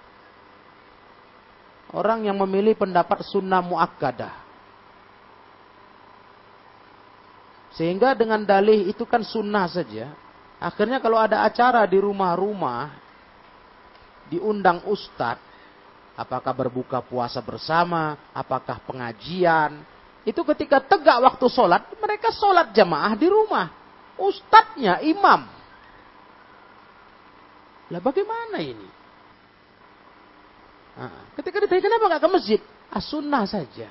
[1.93, 4.49] orang yang memilih pendapat sunnah muakkadah.
[7.75, 10.11] Sehingga dengan dalih itu kan sunnah saja.
[10.61, 13.10] Akhirnya kalau ada acara di rumah-rumah,
[14.31, 15.43] diundang ustadz,
[16.15, 19.83] apakah berbuka puasa bersama, apakah pengajian,
[20.23, 23.67] itu ketika tegak waktu sholat, mereka sholat jamaah di rumah
[24.21, 25.49] ustadznya imam.
[27.91, 28.89] Lah bagaimana ini?
[31.01, 32.61] Nah, ketika ditanya kenapa nggak ke masjid?
[32.93, 33.89] As-sunnah saja.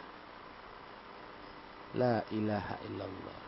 [1.97, 3.39] La ilaha illallah.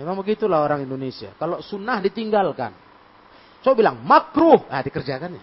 [0.00, 1.36] Memang begitulah orang Indonesia.
[1.36, 2.72] Kalau sunnah ditinggalkan.
[3.66, 4.62] So bilang makruh.
[4.70, 5.42] Ah dikerjakannya.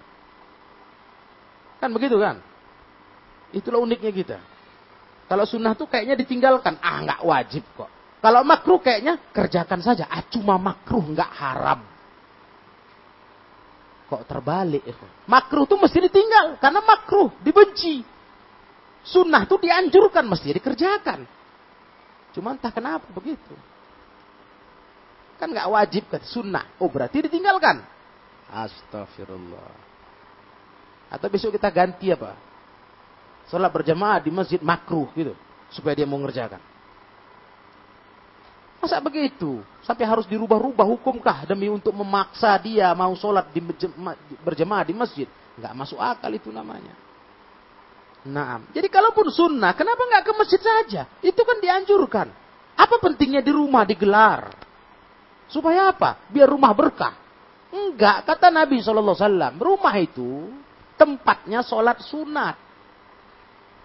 [1.84, 2.40] Kan begitu kan?
[3.52, 4.40] Itulah uniknya kita.
[5.28, 6.80] Kalau sunnah tuh kayaknya ditinggalkan.
[6.80, 7.92] Ah nggak wajib kok.
[8.24, 10.08] Kalau makruh kayaknya kerjakan saja.
[10.08, 11.84] Ah cuma makruh nggak haram.
[14.08, 14.88] Kok terbalik.
[15.28, 16.64] Makruh tuh mesti ditinggal.
[16.64, 17.28] Karena makruh.
[17.44, 18.08] Dibenci.
[19.04, 20.24] Sunnah tuh dianjurkan.
[20.24, 21.28] Mesti dikerjakan.
[22.32, 23.52] Cuma entah kenapa begitu.
[25.36, 26.72] Kan nggak wajib kan sunnah.
[26.80, 27.92] Oh berarti ditinggalkan.
[28.54, 29.74] Astagfirullah.
[31.10, 32.38] Atau besok kita ganti apa?
[33.50, 35.34] Sholat berjamaah di masjid makruh gitu.
[35.74, 36.62] Supaya dia mau ngerjakan.
[38.84, 39.64] Masa begitu?
[39.82, 43.64] Sampai harus dirubah-rubah hukumkah demi untuk memaksa dia mau sholat di
[44.44, 45.28] berjamaah di masjid?
[45.56, 46.92] Nggak masuk akal itu namanya.
[48.28, 51.02] Nah, jadi kalaupun sunnah, kenapa nggak ke masjid saja?
[51.24, 52.28] Itu kan dianjurkan.
[52.76, 54.52] Apa pentingnya di rumah digelar?
[55.48, 56.20] Supaya apa?
[56.28, 57.23] Biar rumah berkah.
[57.74, 59.58] Enggak, kata Nabi SAW.
[59.58, 60.54] Rumah itu
[60.94, 62.54] tempatnya sholat sunat.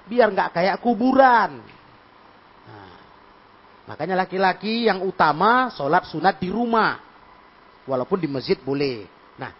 [0.05, 1.57] Biar nggak kayak kuburan.
[2.68, 2.96] Nah,
[3.88, 7.01] makanya laki-laki yang utama sholat sunat di rumah.
[7.88, 9.09] Walaupun di masjid boleh.
[9.40, 9.57] Nah,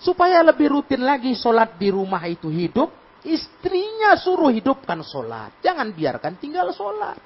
[0.00, 2.88] supaya lebih rutin lagi sholat di rumah itu hidup,
[3.28, 5.60] istrinya suruh hidupkan sholat.
[5.60, 7.20] Jangan biarkan tinggal sholat.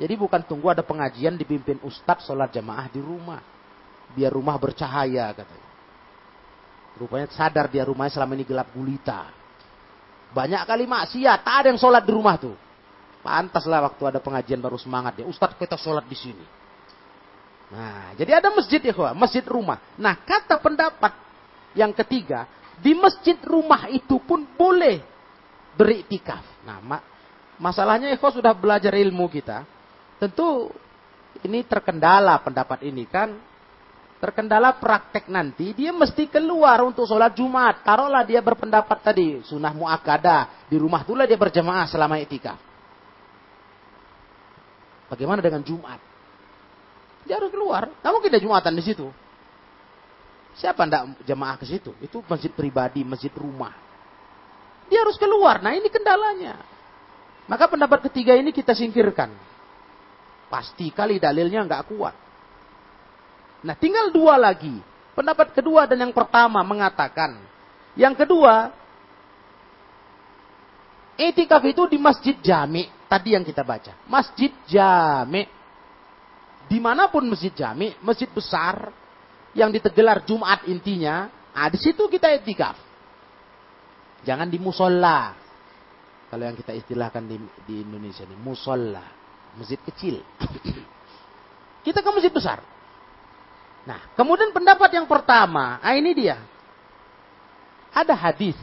[0.00, 3.44] Jadi bukan tunggu ada pengajian dipimpin ustadz sholat jamaah di rumah.
[4.16, 5.63] Biar rumah bercahaya katanya.
[6.94, 9.30] Rupanya sadar dia rumahnya selama ini gelap gulita.
[10.34, 12.54] Banyak kali maksiat, tak ada yang sholat di rumah tuh.
[13.22, 15.24] Pantaslah waktu ada pengajian baru semangat ya.
[15.24, 16.44] Ustadz kita sholat di sini.
[17.72, 19.80] Nah, jadi ada masjid ya, masjid rumah.
[19.96, 21.16] Nah, kata pendapat
[21.74, 22.46] yang ketiga,
[22.78, 25.02] di masjid rumah itu pun boleh
[25.74, 26.42] beriktikaf.
[26.62, 26.98] Nah, ma
[27.58, 29.66] masalahnya Eko sudah belajar ilmu kita.
[30.18, 30.70] Tentu
[31.42, 33.34] ini terkendala pendapat ini kan.
[34.22, 37.84] Terkendala praktek nanti, dia mesti keluar untuk sholat Jumat.
[37.84, 40.66] Taruhlah dia berpendapat tadi, sunnah mu'akada.
[40.70, 42.56] Di rumah itulah dia berjamaah selama etika.
[45.12, 46.00] Bagaimana dengan Jumat?
[47.28, 47.92] Dia harus keluar.
[48.00, 49.08] Namun kita Jumatan di situ.
[50.54, 51.92] Siapa ndak jamaah ke situ?
[51.98, 53.74] Itu masjid pribadi, masjid rumah.
[54.86, 55.60] Dia harus keluar.
[55.60, 56.60] Nah ini kendalanya.
[57.44, 59.34] Maka pendapat ketiga ini kita singkirkan.
[60.48, 62.14] Pasti kali dalilnya nggak kuat.
[63.64, 64.76] Nah tinggal dua lagi.
[65.16, 67.40] Pendapat kedua dan yang pertama mengatakan.
[67.96, 68.74] Yang kedua,
[71.16, 72.92] etikaf itu di masjid jami.
[73.08, 73.96] Tadi yang kita baca.
[74.04, 75.48] Masjid jami.
[76.68, 78.88] Di mana pun masjid jami, masjid besar,
[79.54, 82.74] yang ditegelar Jumat intinya, ah di situ kita etikaf.
[84.26, 85.36] Jangan di musola.
[86.32, 87.36] Kalau yang kita istilahkan di,
[87.68, 89.04] di Indonesia ini, musola.
[89.54, 90.18] Masjid kecil.
[91.86, 92.73] kita ke masjid besar.
[93.84, 96.40] Nah, kemudian pendapat yang pertama, ah ini dia.
[97.92, 98.56] Ada hadis.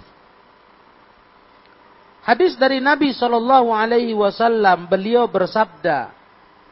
[2.22, 6.14] Hadis dari Nabi Shallallahu Alaihi Wasallam, beliau bersabda,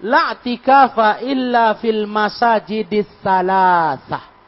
[0.06, 4.40] "La tikafa illa fil masajidis salasah."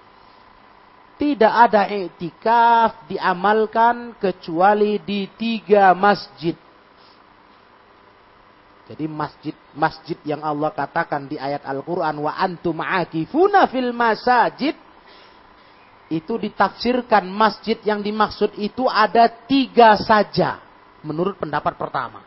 [1.21, 6.57] tidak ada iktikaf diamalkan kecuali di tiga masjid.
[8.91, 14.75] Jadi masjid-masjid yang Allah katakan di ayat Al-Quran wa antum akifuna fil masajid
[16.11, 20.59] itu ditafsirkan masjid yang dimaksud itu ada tiga saja
[21.07, 22.19] menurut pendapat pertama.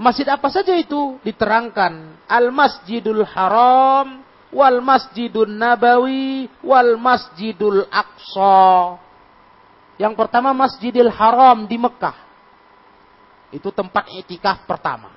[0.00, 4.24] Masjid apa saja itu diterangkan Al-Masjidul Haram
[4.56, 8.96] wal Masjidun Nabawi wal Masjidul Aqsa.
[10.00, 12.23] Yang pertama Masjidil Haram di Mekah.
[13.54, 15.14] Itu tempat itikaf pertama.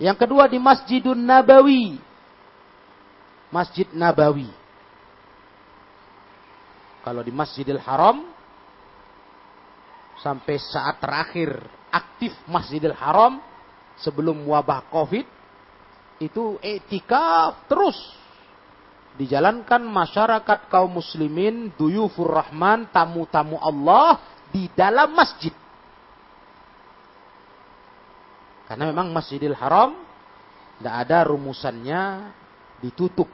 [0.00, 2.00] Yang kedua di Masjidun Nabawi.
[3.52, 4.48] Masjid Nabawi.
[7.04, 8.24] Kalau di Masjidil Haram
[10.24, 11.52] sampai saat terakhir
[11.92, 13.42] aktif Masjidil Haram
[14.00, 15.26] sebelum wabah Covid
[16.22, 17.98] itu etikaf terus
[19.18, 25.52] dijalankan masyarakat kaum muslimin duyufur rahman tamu-tamu Allah di dalam masjid
[28.72, 29.92] karena memang Masjidil Haram
[30.80, 32.32] tidak ada rumusannya
[32.80, 33.28] ditutup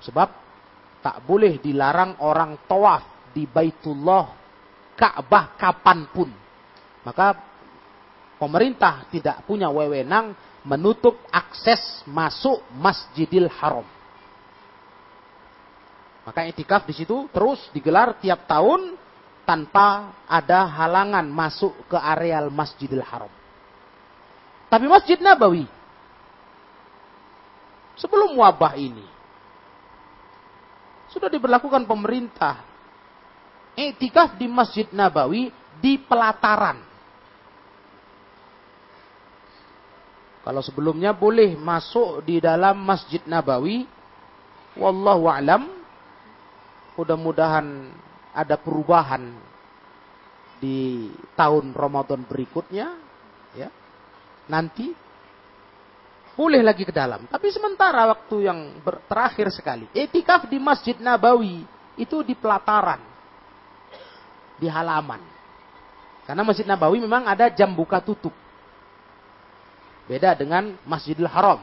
[0.00, 0.32] sebab
[1.04, 4.32] tak boleh dilarang orang tawaf di Baitullah
[4.96, 6.32] Ka'bah kapan pun
[7.04, 7.36] maka
[8.40, 10.32] pemerintah tidak punya wewenang
[10.64, 13.84] menutup akses masuk Masjidil Haram.
[16.24, 18.96] Maka itikaf di situ terus digelar tiap tahun
[19.44, 23.37] tanpa ada halangan masuk ke areal Masjidil Haram.
[24.68, 25.64] Tapi Masjid Nabawi
[27.96, 29.04] sebelum wabah ini
[31.08, 32.62] sudah diberlakukan pemerintah
[33.72, 35.48] etikaf di Masjid Nabawi
[35.80, 36.84] di pelataran.
[40.44, 43.84] Kalau sebelumnya boleh masuk di dalam Masjid Nabawi,
[44.80, 45.68] wallahu alam,
[46.96, 47.92] mudah-mudahan
[48.32, 49.28] ada perubahan
[50.56, 53.07] di tahun Ramadan berikutnya, ya.
[54.48, 54.90] Nanti
[56.38, 57.28] boleh lagi ke dalam.
[57.28, 61.66] Tapi sementara waktu yang terakhir sekali, etikaf di Masjid Nabawi
[61.98, 63.02] itu di pelataran,
[64.56, 65.20] di halaman.
[66.24, 68.32] Karena Masjid Nabawi memang ada jam buka tutup.
[70.08, 71.60] Beda dengan Masjidil Haram.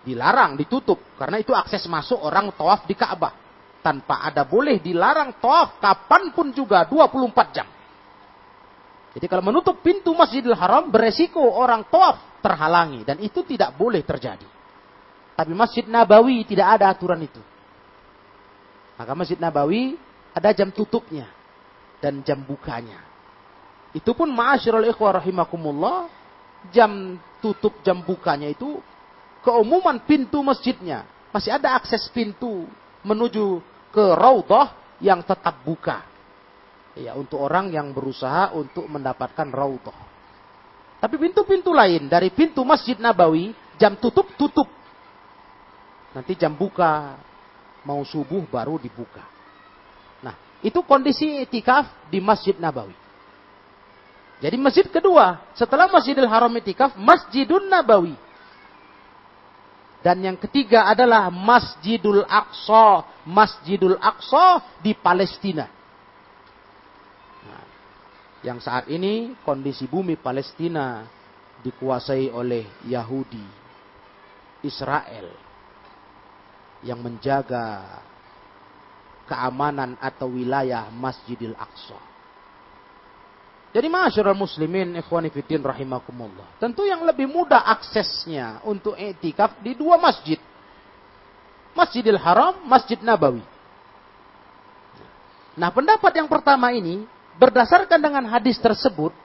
[0.00, 1.00] Dilarang, ditutup.
[1.16, 3.36] Karena itu akses masuk orang tawaf di Ka'bah
[3.80, 7.68] tanpa ada boleh dilarang tawaf kapan pun juga 24 jam.
[9.10, 14.46] Jadi kalau menutup pintu Masjidil Haram beresiko orang tawaf terhalangi dan itu tidak boleh terjadi.
[15.34, 17.42] Tapi Masjid Nabawi tidak ada aturan itu.
[19.00, 19.96] Maka Masjid Nabawi
[20.30, 21.26] ada jam tutupnya
[21.98, 23.02] dan jam bukanya.
[23.90, 26.06] Itu pun ma'asyiral ikhwah rahimakumullah,
[26.70, 28.78] jam tutup jam bukanya itu
[29.42, 31.02] keumuman pintu masjidnya.
[31.34, 32.68] Masih ada akses pintu
[33.02, 33.58] menuju
[33.90, 36.04] ke raudhah yang tetap buka.
[37.00, 39.96] Ya, untuk orang yang berusaha untuk mendapatkan raudhah.
[41.00, 44.68] Tapi pintu-pintu lain dari pintu Masjid Nabawi, jam tutup tutup.
[46.12, 47.16] Nanti jam buka
[47.88, 49.24] mau subuh baru dibuka.
[50.20, 52.92] Nah, itu kondisi itikaf di Masjid Nabawi.
[54.40, 58.16] Jadi masjid kedua, setelah Masjidil Haram itikaf, Masjidun Nabawi.
[60.00, 63.04] Dan yang ketiga adalah Masjidul Aqsa.
[63.24, 65.79] Masjidul Aqsa di Palestina.
[68.40, 71.04] Yang saat ini kondisi bumi Palestina
[71.60, 73.44] dikuasai oleh Yahudi.
[74.64, 75.28] Israel.
[76.80, 78.00] Yang menjaga
[79.28, 82.10] keamanan atau wilayah Masjidil Aqsa.
[83.70, 86.58] Jadi masyarakat muslimin ikhwani fiddin rahimakumullah.
[86.58, 90.42] Tentu yang lebih mudah aksesnya untuk etikaf di dua masjid.
[91.70, 93.46] Masjidil Haram, Masjid Nabawi.
[95.54, 97.06] Nah pendapat yang pertama ini
[97.40, 99.16] berdasarkan dengan hadis tersebut.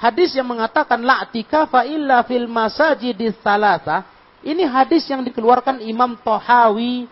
[0.00, 4.08] Hadis yang mengatakan la tikafa illa fil masajidis salasa.
[4.42, 7.06] Ini hadis yang dikeluarkan Imam Tohawi,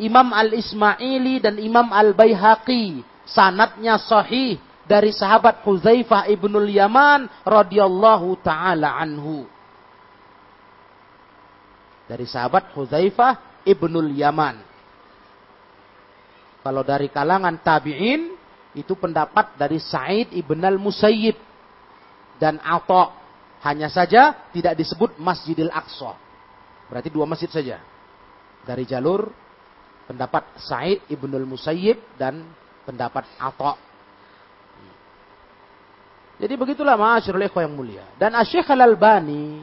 [0.00, 3.04] Imam Al-Ismaili dan Imam Al-Baihaqi.
[3.28, 9.46] Sanatnya sahih dari sahabat Huzaifah ibnul Yaman radhiyallahu taala anhu.
[12.10, 14.58] Dari sahabat Huzaifah ibnul Yaman.
[16.66, 18.33] Kalau dari kalangan tabi'in
[18.74, 21.38] itu pendapat dari Sa'id ibn al-Musayyib
[22.42, 23.14] dan Atha.
[23.64, 26.12] Hanya saja tidak disebut Masjidil Aqsa.
[26.92, 27.80] Berarti dua masjid saja.
[28.66, 29.32] Dari jalur
[30.04, 32.44] pendapat Sa'id ibn al-Musayyib dan
[32.84, 33.94] pendapat Atha
[36.34, 38.04] jadi begitulah ma'asyirul ikhwah yang mulia.
[38.18, 39.62] Dan Asyikh Al-Albani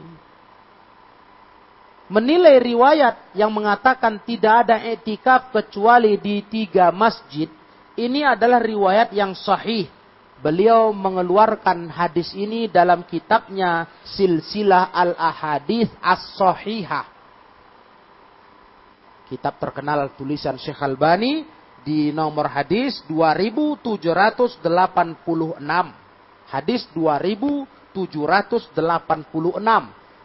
[2.08, 7.48] menilai riwayat yang mengatakan tidak ada etikaf kecuali di tiga masjid.
[7.92, 9.88] Ini adalah riwayat yang sahih.
[10.42, 17.06] Beliau mengeluarkan hadis ini dalam kitabnya Silsilah Al-Ahadith As-Sahihah.
[19.30, 21.46] Kitab terkenal tulisan Syekh Albani
[21.86, 24.62] di nomor hadis 2786
[26.52, 27.96] hadis 2786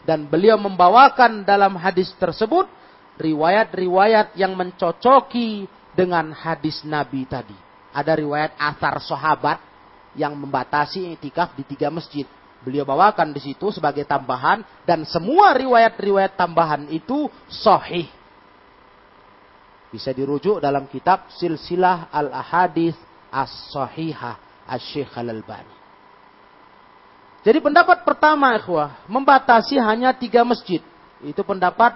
[0.07, 2.67] dan beliau membawakan dalam hadis tersebut
[3.17, 5.65] riwayat-riwayat yang mencocoki
[5.97, 7.57] dengan hadis Nabi tadi.
[7.89, 9.57] Ada riwayat asar sahabat
[10.13, 12.29] yang membatasi itikaf di tiga masjid.
[12.61, 18.05] Beliau bawakan di situ sebagai tambahan dan semua riwayat-riwayat tambahan itu sahih.
[19.89, 22.97] Bisa dirujuk dalam kitab Silsilah Al-Ahadith
[23.33, 25.75] As-Sahihah Asy-Syaikh Al-Albani.
[27.47, 30.83] Jadi pendapat pertama ikhwah, membatasi hanya tiga masjid.
[31.23, 31.95] Itu pendapat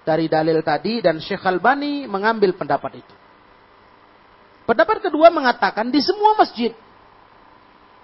[0.00, 3.14] dari dalil tadi dan Syekh Albani mengambil pendapat itu.
[4.66, 6.74] Pendapat kedua mengatakan di semua masjid.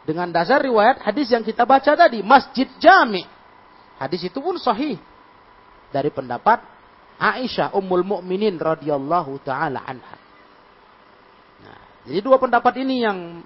[0.07, 3.27] Dengan dasar riwayat hadis yang kita baca tadi, Masjid Jami.
[3.99, 4.99] Hadis itu pun sahih.
[5.91, 6.63] Dari pendapat
[7.19, 10.17] Aisyah Ummul Mukminin radhiyallahu taala anha.
[11.63, 13.43] Nah, jadi dua pendapat ini yang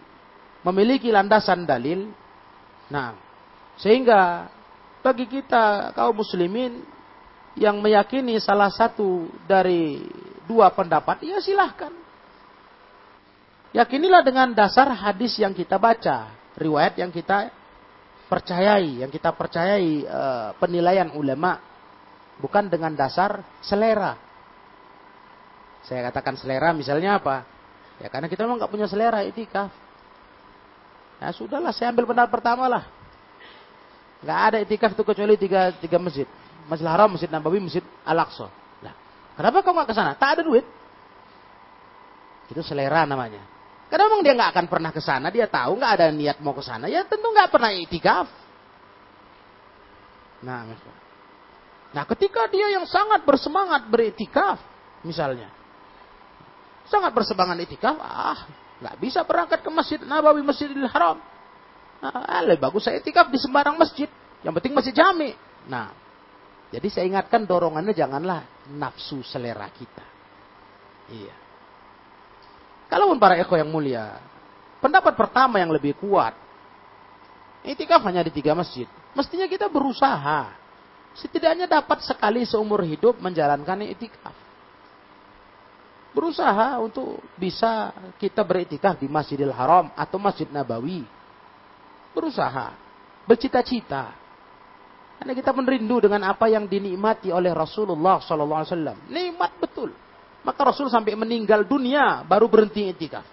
[0.65, 2.09] memiliki landasan dalil.
[2.89, 3.17] Nah,
[3.77, 4.49] sehingga
[5.05, 6.85] bagi kita kaum muslimin
[7.57, 10.05] yang meyakini salah satu dari
[10.49, 12.06] dua pendapat, ya silahkan.
[13.75, 17.51] Yakinilah dengan dasar hadis yang kita baca, riwayat yang kita
[18.31, 20.23] percayai, yang kita percayai e,
[20.59, 21.59] penilaian ulama,
[22.39, 24.19] bukan dengan dasar selera.
[25.87, 27.47] Saya katakan selera misalnya apa?
[28.03, 29.71] Ya karena kita memang nggak punya selera itikaf.
[31.23, 32.85] Ya sudahlah, saya ambil benar pertama lah.
[34.21, 36.29] Nggak ada itikaf itu kecuali tiga, tiga masjid.
[36.67, 38.51] Masjid Haram, Masjid Nabawi, Masjid Al-Aqsa.
[38.83, 38.95] Nah,
[39.39, 40.19] kenapa kau nggak ke sana?
[40.19, 40.67] Tak ada duit.
[42.51, 43.56] Itu selera namanya.
[43.87, 46.63] Karena memang dia nggak akan pernah ke sana, dia tahu nggak ada niat mau ke
[46.63, 48.27] sana, ya tentu nggak pernah itikaf.
[50.43, 50.67] Nah,
[51.95, 54.59] nah ketika dia yang sangat bersemangat beritikaf,
[55.07, 55.49] misalnya,
[56.91, 58.43] sangat bersemangat itikaf, ah
[58.83, 61.23] nggak bisa berangkat ke masjid Nabawi, Masjidil Haram.
[62.03, 64.11] Nah, lebih bagus saya itikaf di sembarang masjid,
[64.43, 65.31] yang penting masjid jami.
[65.71, 65.95] Nah,
[66.75, 70.05] jadi saya ingatkan dorongannya janganlah nafsu selera kita.
[71.07, 71.46] Iya.
[72.87, 74.23] Kalaupun para eko yang mulia,
[74.79, 76.35] pendapat pertama yang lebih kuat,
[77.67, 78.87] itikaf hanya di tiga masjid.
[79.17, 80.55] Mestinya kita berusaha,
[81.19, 84.35] setidaknya dapat sekali seumur hidup menjalankan itikaf.
[86.17, 91.05] Berusaha untuk bisa kita beritikaf di Masjidil Haram atau Masjid Nabawi.
[92.17, 92.73] Berusaha,
[93.29, 94.17] bercita-cita.
[95.21, 99.13] Karena kita merindu dengan apa yang dinikmati oleh Rasulullah SAW.
[99.13, 99.93] Nikmat betul.
[100.47, 103.27] Maka Rasul sampai meninggal dunia baru berhenti itikaf.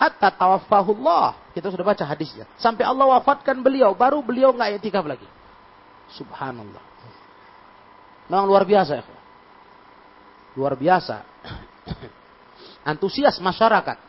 [0.00, 1.52] Hatta tawaffahullah.
[1.52, 2.48] Kita sudah baca hadisnya.
[2.56, 5.28] Sampai Allah wafatkan beliau, baru beliau nggak itikaf lagi.
[6.16, 6.80] Subhanallah.
[8.32, 9.04] Memang luar biasa ya.
[10.56, 11.20] Luar biasa.
[12.90, 14.00] Antusias masyarakat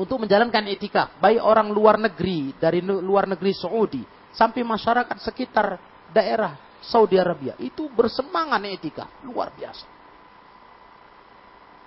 [0.00, 1.20] untuk menjalankan itikaf.
[1.20, 4.00] Baik orang luar negeri, dari luar negeri Saudi,
[4.32, 5.76] sampai masyarakat sekitar
[6.16, 7.52] daerah Saudi Arabia.
[7.60, 9.20] Itu bersemangat itikaf.
[9.28, 9.95] Luar biasa.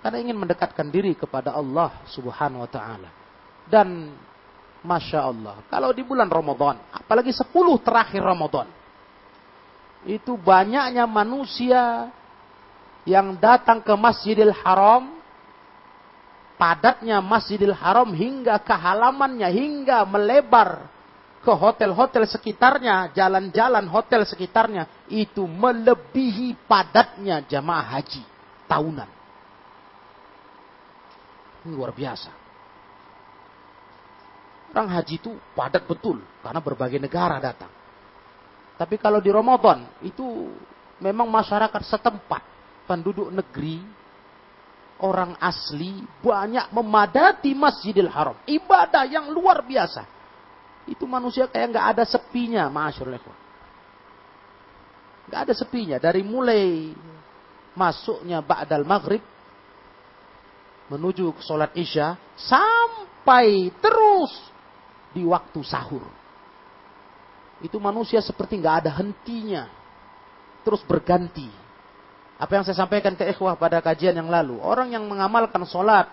[0.00, 3.10] Karena ingin mendekatkan diri kepada Allah subhanahu wa ta'ala.
[3.68, 4.16] Dan
[4.80, 5.60] Masya Allah.
[5.68, 6.80] Kalau di bulan Ramadan.
[6.88, 7.52] Apalagi 10
[7.84, 8.64] terakhir Ramadan.
[10.08, 12.08] Itu banyaknya manusia
[13.04, 15.20] yang datang ke Masjidil Haram.
[16.56, 19.48] Padatnya Masjidil Haram hingga ke halamannya.
[19.52, 20.88] Hingga melebar
[21.44, 23.12] ke hotel-hotel sekitarnya.
[23.12, 24.88] Jalan-jalan hotel sekitarnya.
[25.12, 28.24] Itu melebihi padatnya jamaah haji
[28.64, 29.19] tahunan.
[31.64, 32.30] Ini luar biasa.
[34.70, 37.70] Orang haji itu padat betul karena berbagai negara datang.
[38.78, 40.24] Tapi kalau di Ramadan itu
[41.02, 42.40] memang masyarakat setempat,
[42.86, 43.82] penduduk negeri,
[45.02, 48.38] orang asli banyak memadati Masjidil Haram.
[48.46, 50.06] Ibadah yang luar biasa.
[50.88, 53.20] Itu manusia kayak nggak ada sepinya, masyaallah.
[55.28, 56.94] Nggak ada sepinya dari mulai
[57.74, 59.22] masuknya Ba'dal Maghrib
[60.90, 64.34] menuju ke sholat isya sampai terus
[65.14, 66.02] di waktu sahur.
[67.62, 69.70] Itu manusia seperti nggak ada hentinya.
[70.66, 71.46] Terus berganti.
[72.40, 74.58] Apa yang saya sampaikan ke ikhwah pada kajian yang lalu.
[74.64, 76.08] Orang yang mengamalkan sholat.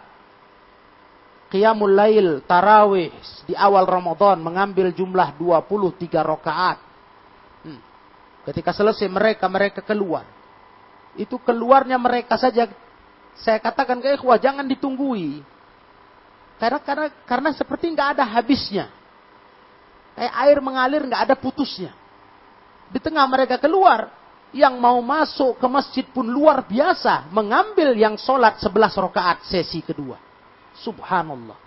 [1.47, 3.15] Qiyamul lail, tarawih
[3.47, 6.77] di awal Ramadan mengambil jumlah 23 rakaat.
[7.63, 7.79] Hmm.
[8.43, 10.27] Ketika selesai mereka, mereka keluar.
[11.15, 12.67] Itu keluarnya mereka saja
[13.41, 15.41] saya katakan ke ikhwah jangan ditunggui.
[16.57, 18.89] Karena karena karena seperti nggak ada habisnya.
[20.17, 21.93] Kayak air mengalir nggak ada putusnya.
[22.89, 24.09] Di tengah mereka keluar,
[24.55, 30.17] yang mau masuk ke masjid pun luar biasa mengambil yang sholat sebelas rakaat sesi kedua.
[30.81, 31.57] Subhanallah.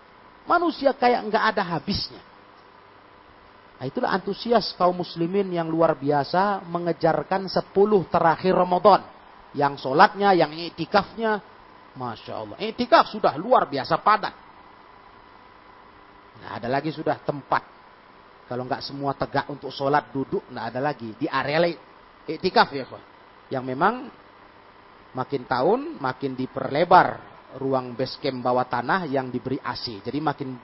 [0.48, 2.22] Manusia kayak nggak ada habisnya.
[3.80, 9.00] Nah, itulah antusias kaum muslimin yang luar biasa mengejarkan sepuluh terakhir Ramadan.
[9.56, 11.40] Yang sholatnya, yang itikafnya,
[11.96, 12.56] Masya Allah.
[12.62, 14.34] Etikaf sudah luar biasa padat.
[16.40, 17.62] Nah, ada lagi sudah tempat.
[18.46, 21.14] Kalau nggak semua tegak untuk sholat duduk, nggak ada lagi.
[21.14, 21.70] Di area
[22.26, 23.06] etikaf ya kawan.
[23.50, 23.94] Yang memang
[25.14, 27.08] makin tahun makin diperlebar
[27.58, 30.02] ruang base camp bawah tanah yang diberi AC.
[30.02, 30.54] Jadi makin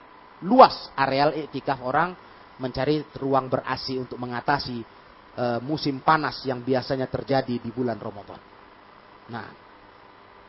[0.46, 2.14] luas areal etikaf orang
[2.62, 4.78] mencari ruang ber AC untuk mengatasi
[5.36, 8.40] uh, musim panas yang biasanya terjadi di bulan Ramadan.
[9.26, 9.65] Nah,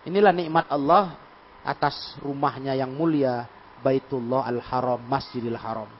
[0.08, 1.20] Inilah nikmat Allah
[1.68, 3.44] atas rumahnya yang mulia
[3.84, 5.92] Baitullah Al-Haram, Masjidil Haram.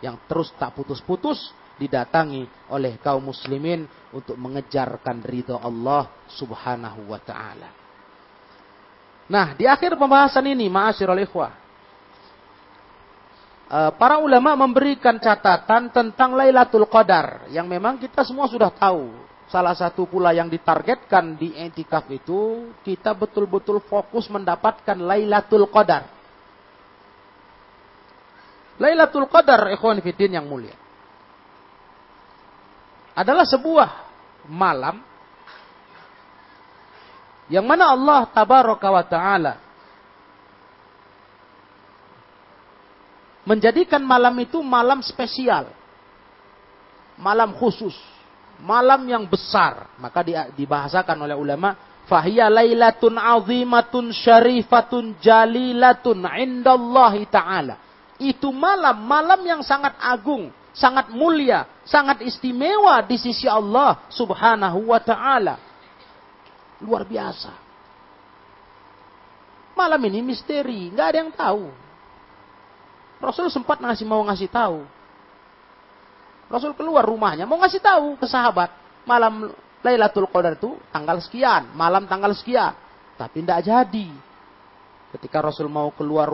[0.00, 3.84] Yang terus tak putus-putus didatangi oleh kaum muslimin
[4.16, 7.68] untuk mengejarkan ridho Allah subhanahu wa ta'ala.
[9.28, 11.52] Nah, di akhir pembahasan ini, ma'asyirul ikhwah.
[13.64, 17.48] Eh, para ulama memberikan catatan tentang Lailatul Qadar.
[17.48, 19.08] Yang memang kita semua sudah tahu
[19.54, 26.10] salah satu pula yang ditargetkan di etikaf itu kita betul-betul fokus mendapatkan Lailatul Qadar.
[28.82, 30.74] Lailatul Qadar, ikhwan fiddin yang mulia.
[33.14, 33.88] Adalah sebuah
[34.50, 34.98] malam
[37.46, 39.54] yang mana Allah tabaraka wa ta'ala
[43.46, 45.70] menjadikan malam itu malam spesial.
[47.14, 47.94] Malam khusus.
[48.64, 49.92] Malam yang besar.
[50.00, 50.24] Maka
[50.56, 51.76] dibahasakan oleh ulama.
[52.08, 57.80] Fahiyya laylatun azimatun syarifatun jalilatun indallahi ta'ala.
[58.20, 65.00] Itu malam, malam yang sangat agung, sangat mulia, sangat istimewa di sisi Allah subhanahu wa
[65.00, 65.56] ta'ala.
[66.84, 67.52] Luar biasa.
[69.74, 71.66] Malam ini misteri, nggak ada yang tahu.
[73.18, 74.84] Rasul sempat ngasih mau ngasih tahu.
[76.54, 78.70] Rasul keluar rumahnya mau ngasih tahu ke sahabat
[79.02, 79.50] malam
[79.84, 82.72] Lailatul Qadar itu tanggal sekian, malam tanggal sekian.
[83.20, 84.08] Tapi tidak jadi.
[85.12, 86.32] Ketika Rasul mau keluar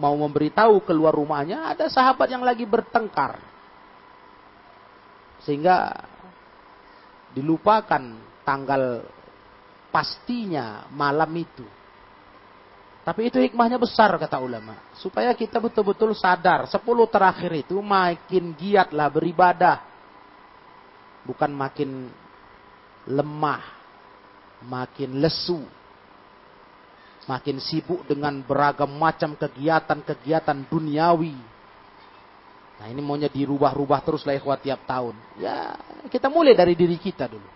[0.00, 3.36] mau memberitahu keluar rumahnya, ada sahabat yang lagi bertengkar.
[5.44, 5.92] Sehingga
[7.36, 8.02] dilupakan
[8.42, 9.04] tanggal
[9.92, 11.68] pastinya malam itu.
[13.08, 14.76] Tapi itu hikmahnya besar kata ulama.
[15.00, 16.68] Supaya kita betul-betul sadar.
[16.68, 19.80] Sepuluh terakhir itu makin giatlah beribadah.
[21.24, 22.12] Bukan makin
[23.08, 23.64] lemah.
[24.60, 25.64] Makin lesu.
[27.24, 31.36] Makin sibuk dengan beragam macam kegiatan-kegiatan duniawi.
[32.76, 35.16] Nah ini maunya dirubah-rubah terus lah ikhwat tiap tahun.
[35.40, 35.80] Ya
[36.12, 37.48] kita mulai dari diri kita dulu.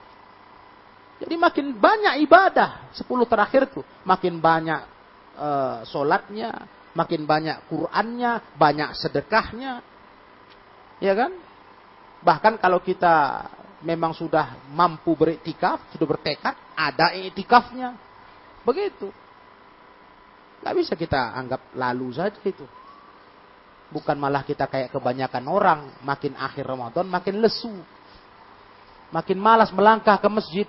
[1.20, 2.88] Jadi makin banyak ibadah.
[2.96, 3.84] Sepuluh terakhir tuh.
[4.09, 4.91] Makin banyak
[5.37, 9.80] uh, sholatnya, makin banyak Qur'annya, banyak sedekahnya.
[11.03, 11.33] Ya kan?
[12.22, 13.49] Bahkan kalau kita
[13.83, 17.99] memang sudah mampu beriktikaf, sudah bertekad, ada iktikafnya.
[18.62, 19.11] Begitu.
[20.62, 22.62] Gak bisa kita anggap lalu saja itu.
[23.91, 27.74] Bukan malah kita kayak kebanyakan orang, makin akhir Ramadan makin lesu.
[29.12, 30.68] Makin malas melangkah ke masjid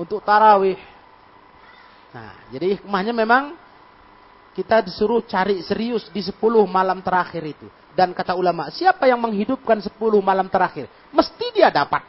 [0.00, 0.78] untuk tarawih
[2.08, 3.52] Nah, jadi hikmahnya memang
[4.56, 6.34] kita disuruh cari serius di 10
[6.66, 7.68] malam terakhir itu.
[7.94, 10.88] Dan kata ulama, siapa yang menghidupkan 10 malam terakhir?
[11.10, 12.02] Mesti dia dapat.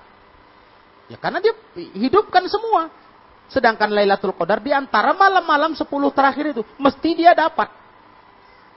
[1.09, 1.57] Ya karena dia
[1.97, 2.93] hidupkan semua.
[3.49, 5.81] Sedangkan Lailatul Qadar di antara malam-malam 10
[6.13, 7.73] terakhir itu mesti dia dapat.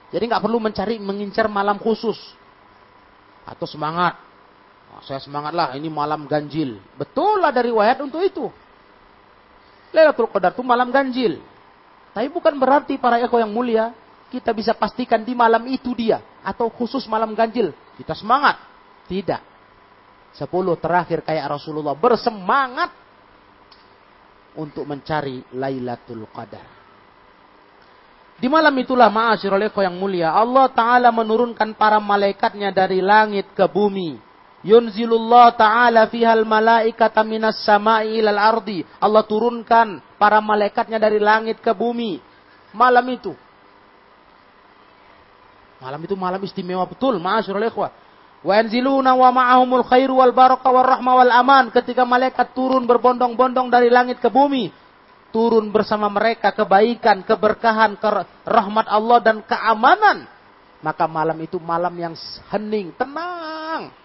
[0.09, 2.17] Jadi nggak perlu mencari mengincar malam khusus
[3.45, 4.17] atau semangat.
[4.93, 6.81] Oh, saya semangat lah ini malam ganjil.
[6.97, 8.49] Betul lah dari wayat untuk itu.
[9.93, 11.39] Lailatul Qadar itu malam ganjil.
[12.13, 13.93] Tapi bukan berarti para eko yang mulia,
[14.33, 16.21] kita bisa pastikan di malam itu dia.
[16.41, 17.77] Atau khusus malam ganjil.
[18.01, 18.57] Kita semangat.
[19.09, 19.41] Tidak.
[20.33, 22.89] Sepuluh terakhir kayak Rasulullah bersemangat
[24.57, 26.81] untuk mencari Lailatul Qadar.
[28.41, 30.33] Di malam itulah ma'asyirul yang mulia.
[30.35, 34.32] Allah Ta'ala menurunkan para malaikatnya dari langit ke bumi
[34.63, 38.87] Yunzilullah ta'ala fihal malaikata minas sama'i ilal ardi.
[39.03, 42.23] Allah turunkan para malaikatnya dari langit ke bumi.
[42.71, 43.35] Malam itu.
[45.83, 47.19] Malam itu malam istimewa betul.
[47.19, 47.91] Ma'asyurul ikhwah.
[48.47, 51.65] Wa yanziluna wa ma'ahumul khairu wal baraka wal rahma wal aman.
[51.75, 54.71] Ketika malaikat turun berbondong-bondong dari langit ke bumi.
[55.35, 58.09] Turun bersama mereka kebaikan, keberkahan, ke
[58.47, 60.29] rahmat Allah dan keamanan.
[60.87, 62.15] Maka malam itu malam yang
[62.53, 64.02] hening, tenang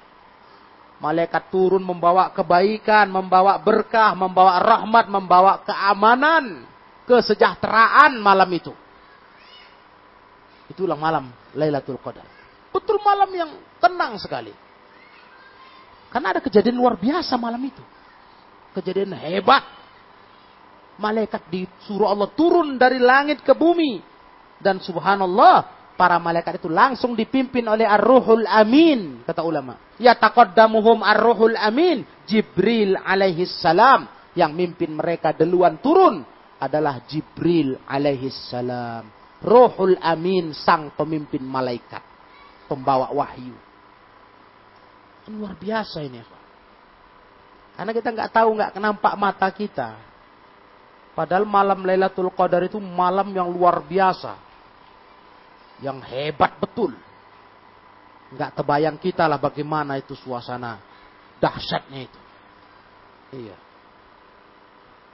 [0.98, 6.66] Malaikat turun membawa kebaikan, membawa berkah, membawa rahmat, membawa keamanan,
[7.06, 8.74] kesejahteraan malam itu.
[10.74, 12.26] Itulah malam Lailatul Qadar.
[12.74, 14.52] Betul malam yang tenang sekali.
[16.10, 17.84] Karena ada kejadian luar biasa malam itu.
[18.74, 19.64] Kejadian hebat.
[20.98, 24.02] Malaikat disuruh Allah turun dari langit ke bumi.
[24.58, 29.82] Dan subhanallah, para malaikat itu langsung dipimpin oleh Ar-Ruhul Amin, kata ulama.
[29.98, 34.06] Ya taqaddamuhum Ar-Ruhul Amin, Jibril alaihi salam
[34.38, 36.22] yang mimpin mereka duluan turun
[36.62, 39.10] adalah Jibril alaihi salam.
[39.41, 42.06] Ruhul Amin sang pemimpin malaikat,
[42.70, 43.58] pembawa wahyu.
[45.28, 46.24] Luar biasa ini,
[47.76, 50.00] Karena kita nggak tahu, nggak nampak mata kita.
[51.12, 54.47] Padahal malam Lailatul Qadar itu malam yang luar biasa
[55.82, 56.93] yang hebat betul.
[58.34, 60.82] Enggak terbayang kita lah bagaimana itu suasana
[61.39, 62.19] dahsyatnya itu.
[63.38, 63.57] Iya.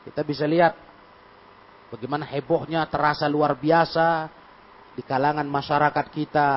[0.04, 0.76] Kita bisa lihat
[1.94, 4.28] bagaimana hebohnya terasa luar biasa
[4.98, 6.52] di kalangan masyarakat kita.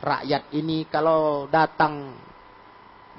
[0.00, 2.16] Rakyat ini kalau datang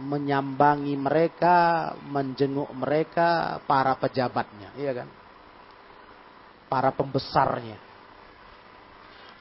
[0.01, 5.09] menyambangi mereka, menjenguk mereka, para pejabatnya, iya kan?
[6.65, 7.77] Para pembesarnya.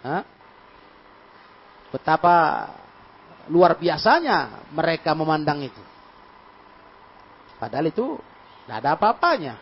[0.05, 0.40] Hah?
[1.91, 2.67] Betapa
[3.51, 5.83] luar biasanya mereka memandang itu.
[7.59, 8.17] Padahal itu
[8.65, 9.55] tidak ada apa-apanya.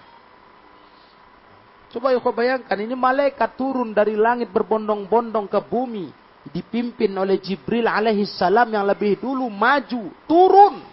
[1.88, 6.12] Coba yuk bayangkan, ini malaikat turun dari langit berbondong-bondong ke bumi.
[6.48, 10.12] Dipimpin oleh Jibril alaihi salam yang lebih dulu maju.
[10.28, 10.84] Turun.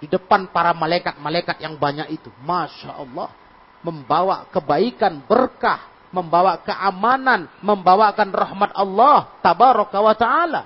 [0.00, 2.28] Di depan para malaikat-malaikat yang banyak itu.
[2.44, 3.32] Masya Allah.
[3.80, 5.93] Membawa kebaikan, berkah.
[6.14, 7.50] Membawa keamanan.
[7.58, 9.34] Membawakan rahmat Allah.
[9.42, 10.62] Tabaraka wa ta'ala.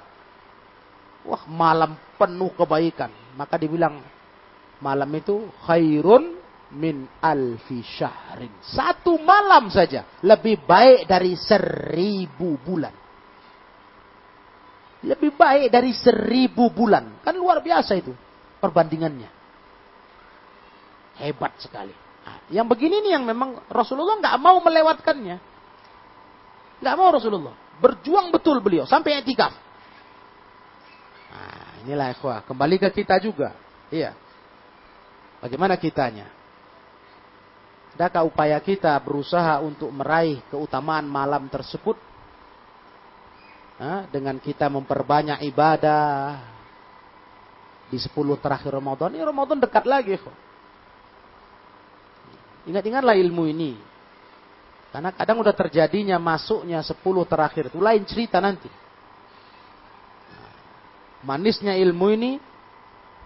[1.24, 3.08] Wah malam penuh kebaikan.
[3.32, 4.04] Maka dibilang
[4.84, 6.36] malam itu khairun
[6.76, 8.52] min alfi syahrin.
[8.60, 12.92] Satu malam saja lebih baik dari seribu bulan.
[14.98, 17.22] Lebih baik dari seribu bulan.
[17.22, 18.12] Kan luar biasa itu
[18.58, 19.30] perbandingannya.
[21.22, 22.07] Hebat sekali.
[22.28, 25.40] Nah, yang begini nih yang memang Rasulullah nggak mau melewatkannya.
[26.84, 27.56] Nggak mau Rasulullah.
[27.80, 29.56] Berjuang betul beliau sampai etikaf.
[31.32, 32.44] Nah, inilah ikhwah.
[32.44, 33.56] Kembali ke kita juga.
[33.88, 34.12] Iya.
[35.40, 36.28] Bagaimana kitanya?
[37.96, 41.96] Adakah upaya kita berusaha untuk meraih keutamaan malam tersebut?
[44.10, 46.42] dengan kita memperbanyak ibadah
[47.86, 48.10] di 10
[48.42, 49.14] terakhir Ramadan.
[49.14, 50.18] Ini Ramadan dekat lagi.
[52.68, 53.72] Ingat-ingatlah ilmu ini.
[54.92, 57.72] Karena kadang udah terjadinya masuknya 10 terakhir.
[57.72, 58.68] Itu lain cerita nanti.
[61.24, 62.32] Manisnya ilmu ini,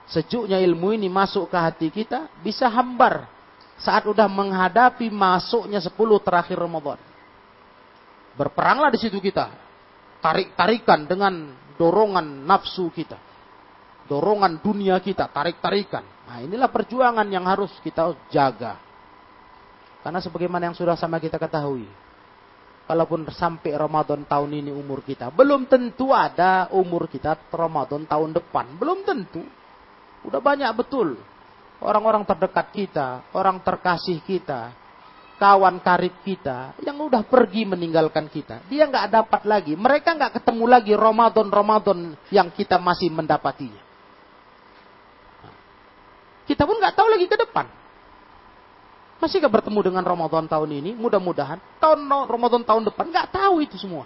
[0.09, 3.28] sejuknya ilmu ini masuk ke hati kita, bisa hambar
[3.78, 5.90] saat udah menghadapi masuknya 10
[6.22, 6.99] terakhir Ramadan.
[8.38, 9.51] Berperanglah di situ kita.
[10.22, 13.18] Tarik-tarikan dengan dorongan nafsu kita.
[14.07, 16.03] Dorongan dunia kita, tarik-tarikan.
[16.26, 18.91] Nah inilah perjuangan yang harus kita jaga.
[20.03, 21.86] Karena sebagaimana yang sudah sama kita ketahui.
[22.90, 25.30] Kalaupun sampai Ramadan tahun ini umur kita.
[25.30, 28.74] Belum tentu ada umur kita Ramadan tahun depan.
[28.76, 29.46] Belum tentu.
[30.26, 31.18] Udah banyak betul
[31.82, 34.70] orang-orang terdekat kita, orang terkasih kita,
[35.36, 38.62] kawan karib kita yang udah pergi meninggalkan kita.
[38.70, 39.74] Dia nggak dapat lagi.
[39.74, 43.82] Mereka nggak ketemu lagi Ramadan-Ramadan yang kita masih mendapatinya.
[46.46, 47.66] Kita pun nggak tahu lagi ke depan.
[49.22, 50.98] Masih gak bertemu dengan Ramadan tahun ini?
[50.98, 54.02] Mudah-mudahan tahun Ramadan tahun depan nggak tahu itu semua.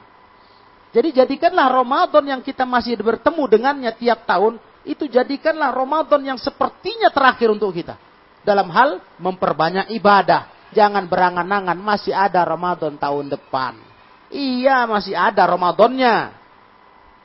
[0.93, 7.09] Jadi jadikanlah Ramadan yang kita masih bertemu dengannya tiap tahun itu jadikanlah Ramadan yang sepertinya
[7.09, 7.97] terakhir untuk kita.
[8.45, 10.53] Dalam hal memperbanyak ibadah.
[10.77, 13.81] Jangan berangan-angan masih ada Ramadan tahun depan.
[14.29, 16.37] Iya masih ada Ramadannya.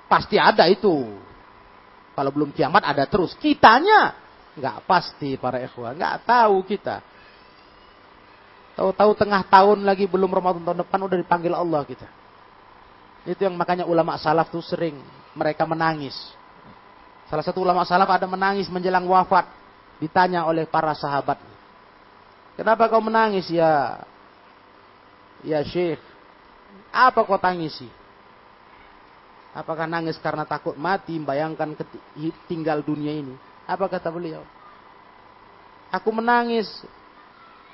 [0.08, 1.12] Pasti ada itu.
[2.16, 3.36] Kalau belum kiamat ada terus.
[3.36, 4.16] Kitanya
[4.56, 5.92] nggak pasti para ikhwah.
[5.92, 7.11] Nggak tahu kita.
[8.76, 12.08] Tahu-tahu tengah tahun lagi belum Ramadan tahun depan udah dipanggil Allah kita.
[13.28, 14.98] Itu yang makanya ulama salaf tuh sering
[15.38, 16.16] mereka menangis
[17.32, 19.48] Salah satu ulama salaf ada menangis menjelang wafat.
[20.04, 21.40] Ditanya oleh para sahabat.
[22.60, 24.04] Kenapa kau menangis ya?
[25.40, 26.04] Ya Syekh.
[26.92, 27.88] Apa kau tangisi?
[29.56, 31.72] Apakah nangis karena takut mati, bayangkan
[32.52, 33.36] tinggal dunia ini?
[33.64, 34.44] Apa kata beliau?
[35.88, 36.68] Aku menangis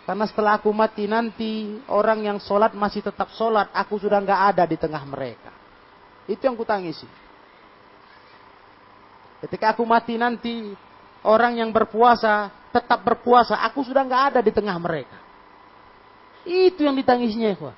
[0.08, 4.64] karena setelah aku mati nanti orang yang sholat masih tetap sholat, aku sudah nggak ada
[4.64, 5.52] di tengah mereka.
[6.32, 7.04] Itu yang kutangisi.
[9.44, 10.72] Ketika aku mati nanti,
[11.28, 13.60] orang yang berpuasa tetap berpuasa.
[13.68, 15.20] Aku sudah nggak ada di tengah mereka.
[16.48, 17.76] Itu yang ditangisnya, ya.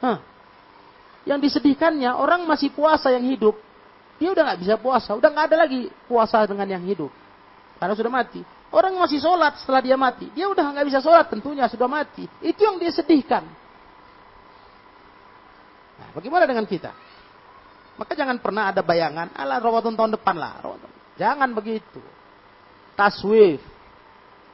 [0.00, 0.18] Hah.
[1.28, 3.60] Yang disedihkannya, orang masih puasa yang hidup.
[4.16, 5.12] Dia udah nggak bisa puasa.
[5.12, 7.12] Udah nggak ada lagi puasa dengan yang hidup.
[7.76, 8.40] Karena sudah mati.
[8.70, 10.30] Orang masih sholat setelah dia mati.
[10.30, 12.30] Dia udah nggak bisa sholat tentunya, sudah mati.
[12.38, 13.42] Itu yang dia sedihkan.
[15.98, 16.94] Nah, bagaimana dengan kita?
[17.98, 20.62] Maka jangan pernah ada bayangan, ala Ramadan tahun depan lah.
[21.18, 22.00] Jangan begitu.
[22.94, 23.60] Taswif.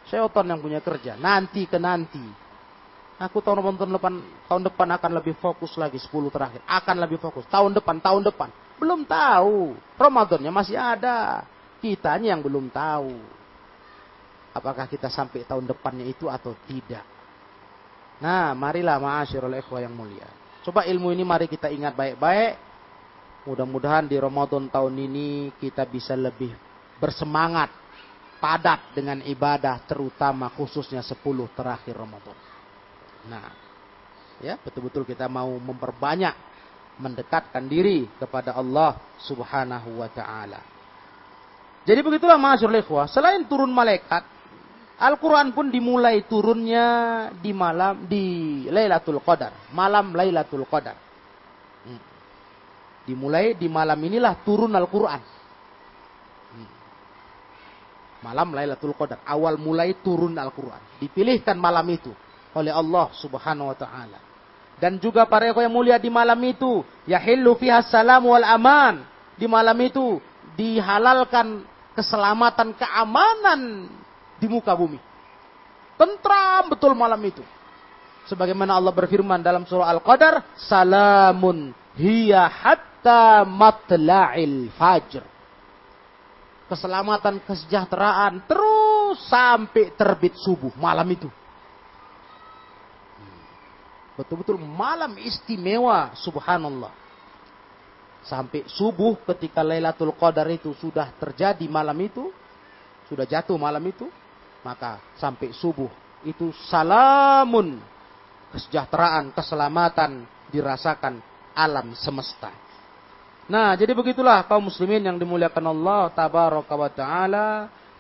[0.09, 1.15] Syaitan yang punya kerja.
[1.15, 2.23] Nanti ke nanti.
[3.17, 4.15] Aku tahun Ramadan depan,
[4.51, 6.61] tahun depan akan lebih fokus lagi 10 terakhir.
[6.67, 7.47] Akan lebih fokus.
[7.49, 8.49] Tahun depan, tahun depan.
[8.81, 9.77] Belum tahu.
[9.97, 11.47] Ramadannya masih ada.
[11.81, 13.15] Kitanya yang belum tahu.
[14.57, 17.05] Apakah kita sampai tahun depannya itu atau tidak.
[18.25, 20.25] Nah, marilah ma'asyirul ikhwah yang mulia.
[20.65, 22.57] Coba ilmu ini mari kita ingat baik-baik.
[23.47, 26.51] Mudah-mudahan di Ramadan tahun ini kita bisa lebih
[26.99, 27.71] bersemangat,
[28.43, 31.21] padat dengan ibadah terutama khususnya 10
[31.55, 32.35] terakhir Ramadan.
[33.31, 33.53] Nah,
[34.43, 36.35] ya betul-betul kita mau memperbanyak
[36.97, 40.61] mendekatkan diri kepada Allah Subhanahu wa taala.
[41.87, 44.27] Jadi begitulah masyaallah ikhwah, selain turun malaikat,
[44.97, 46.87] Al-Quran pun dimulai turunnya
[47.37, 51.07] di malam di Lailatul Qadar, malam Lailatul Qadar.
[53.07, 55.23] Dimulai di malam inilah turun Al-Quran.
[56.59, 56.71] Hmm.
[58.27, 59.23] Malam Lailatul Qadar.
[59.23, 60.99] Awal mulai turun Al-Quran.
[60.99, 62.11] Dipilihkan malam itu
[62.51, 64.19] oleh Allah subhanahu wa ta'ala.
[64.83, 66.83] Dan juga para yang mulia di malam itu.
[67.07, 69.07] Yahillu fiha salam wal aman.
[69.39, 70.19] Di malam itu
[70.59, 71.63] dihalalkan
[71.95, 73.87] keselamatan, keamanan
[74.37, 75.01] di muka bumi.
[75.97, 77.41] Tentram betul malam itu.
[78.27, 85.25] Sebagaimana Allah berfirman dalam surah Al-Qadar, Salamun hiya hatta matla'il fajr.
[86.67, 91.31] Keselamatan, kesejahteraan terus sampai terbit subuh malam itu.
[94.19, 96.91] Betul-betul malam istimewa subhanallah.
[98.27, 102.35] Sampai subuh ketika Lailatul Qadar itu sudah terjadi malam itu,
[103.07, 104.11] sudah jatuh malam itu,
[104.67, 105.87] maka sampai subuh
[106.27, 107.79] itu salamun
[108.51, 111.23] kesejahteraan, keselamatan dirasakan
[111.55, 112.51] alam semesta.
[113.47, 117.49] Nah, jadi begitulah kaum muslimin yang dimuliakan Allah tabaraka wa taala,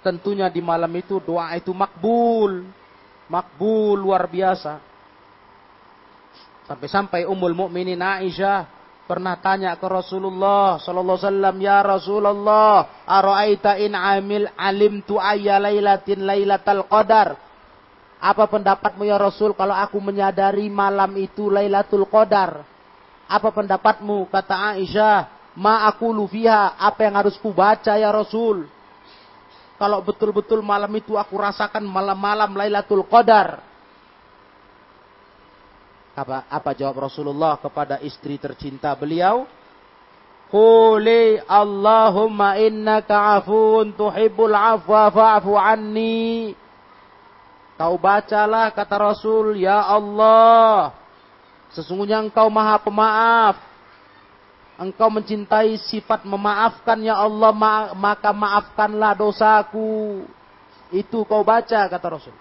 [0.03, 2.67] tentunya di malam itu doa itu makbul.
[3.31, 4.79] Makbul luar biasa.
[6.67, 8.76] Sampai-sampai Ummul Mukminin Aisyah
[9.07, 16.85] pernah tanya ke Rasulullah sallallahu wasallam, "Ya Rasulullah, araaita in amil alimtu ayya lailatin lailatal
[16.91, 17.47] qadar?"
[18.17, 22.65] Apa pendapatmu ya Rasul kalau aku menyadari malam itu Lailatul Qadar?
[23.29, 24.25] Apa pendapatmu?
[24.33, 28.65] Kata Aisyah, "Ma aku fiha, apa yang harus ku baca ya Rasul?"
[29.77, 33.61] Kalau betul-betul malam itu aku rasakan malam-malam Lailatul Qadar.
[36.17, 39.45] Apa, apa jawab Rasulullah kepada istri tercinta beliau?
[40.49, 46.57] Quli Allahumma innaka afun tuhibbul afwa fa'fu anni.
[47.77, 50.97] Kau bacalah kata Rasul, Ya Allah,
[51.77, 53.61] sesungguhnya engkau maha pemaaf.
[54.81, 57.53] Engkau mencintai sifat memaafkan ya Allah,
[57.93, 60.25] maka maafkanlah dosaku.
[60.89, 62.33] Itu kau baca kata Rasul.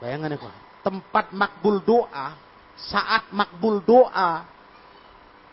[0.00, 0.40] Bayangan ya
[0.80, 2.36] tempat makbul doa,
[2.76, 4.44] saat makbul doa,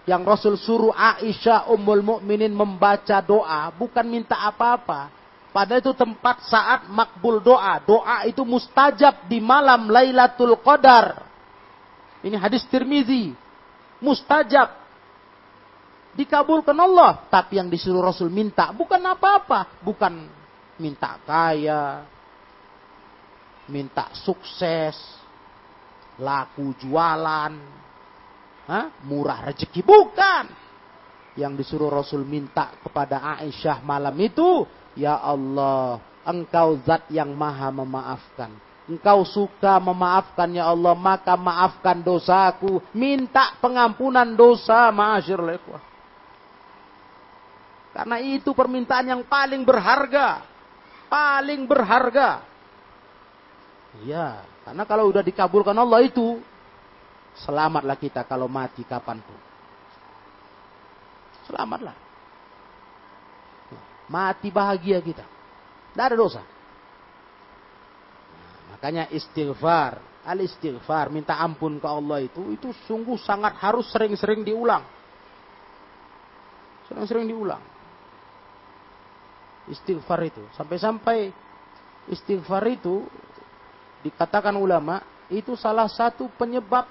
[0.07, 5.11] yang Rasul suruh Aisyah Ummul Mukminin membaca doa, bukan minta apa-apa.
[5.51, 7.81] Pada itu tempat saat makbul doa.
[7.83, 11.27] Doa itu mustajab di malam Lailatul Qadar.
[12.23, 13.33] Ini hadis Tirmizi.
[13.99, 14.69] Mustajab.
[16.13, 17.25] Dikabulkan Allah.
[17.27, 19.81] Tapi yang disuruh Rasul minta bukan apa-apa.
[19.81, 20.29] Bukan
[20.77, 22.05] minta kaya.
[23.67, 24.95] Minta sukses
[26.17, 27.53] laku jualan,
[28.67, 28.85] Hah?
[29.05, 29.83] murah rezeki.
[29.83, 30.45] Bukan.
[31.37, 34.65] Yang disuruh Rasul minta kepada Aisyah malam itu,
[34.97, 38.49] Ya Allah, engkau zat yang maha memaafkan.
[38.87, 42.81] Engkau suka memaafkan ya Allah, maka maafkan dosaku.
[42.95, 45.83] Minta pengampunan dosa, ma'asyir lekwah.
[47.93, 50.41] Karena itu permintaan yang paling berharga.
[51.11, 52.41] Paling berharga.
[54.05, 56.37] Ya, karena kalau sudah dikabulkan Allah itu,
[57.41, 59.39] selamatlah kita kalau mati kapan pun.
[61.49, 61.95] Selamatlah.
[64.11, 65.25] Mati bahagia kita.
[65.91, 66.43] Tidak ada dosa.
[68.35, 74.45] Nah, makanya istighfar, al istighfar, minta ampun ke Allah itu, itu sungguh sangat harus sering-sering
[74.45, 74.83] diulang.
[76.91, 77.63] Sering-sering diulang.
[79.67, 80.43] Istighfar itu.
[80.55, 81.31] Sampai-sampai
[82.07, 83.03] istighfar itu
[84.05, 86.87] dikatakan ulama itu salah satu penyebab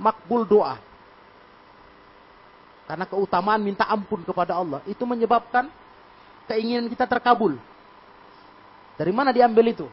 [0.00, 0.80] makbul doa.
[2.86, 5.70] Karena keutamaan minta ampun kepada Allah itu menyebabkan
[6.50, 7.56] keinginan kita terkabul.
[8.98, 9.86] Dari mana diambil itu?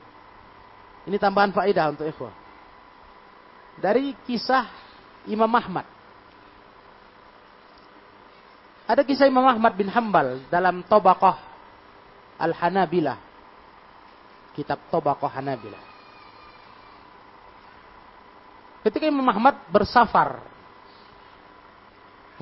[1.07, 2.33] Ini tambahan faedah untuk ikhwah.
[3.79, 4.67] Dari kisah
[5.31, 5.87] Imam Ahmad.
[8.89, 11.37] Ada kisah Imam Ahmad bin Hambal dalam Tobaqah
[12.41, 13.21] Al-Hanabilah.
[14.57, 15.88] Kitab Tobaqah Hanabilah.
[18.89, 20.41] Ketika Imam Ahmad bersafar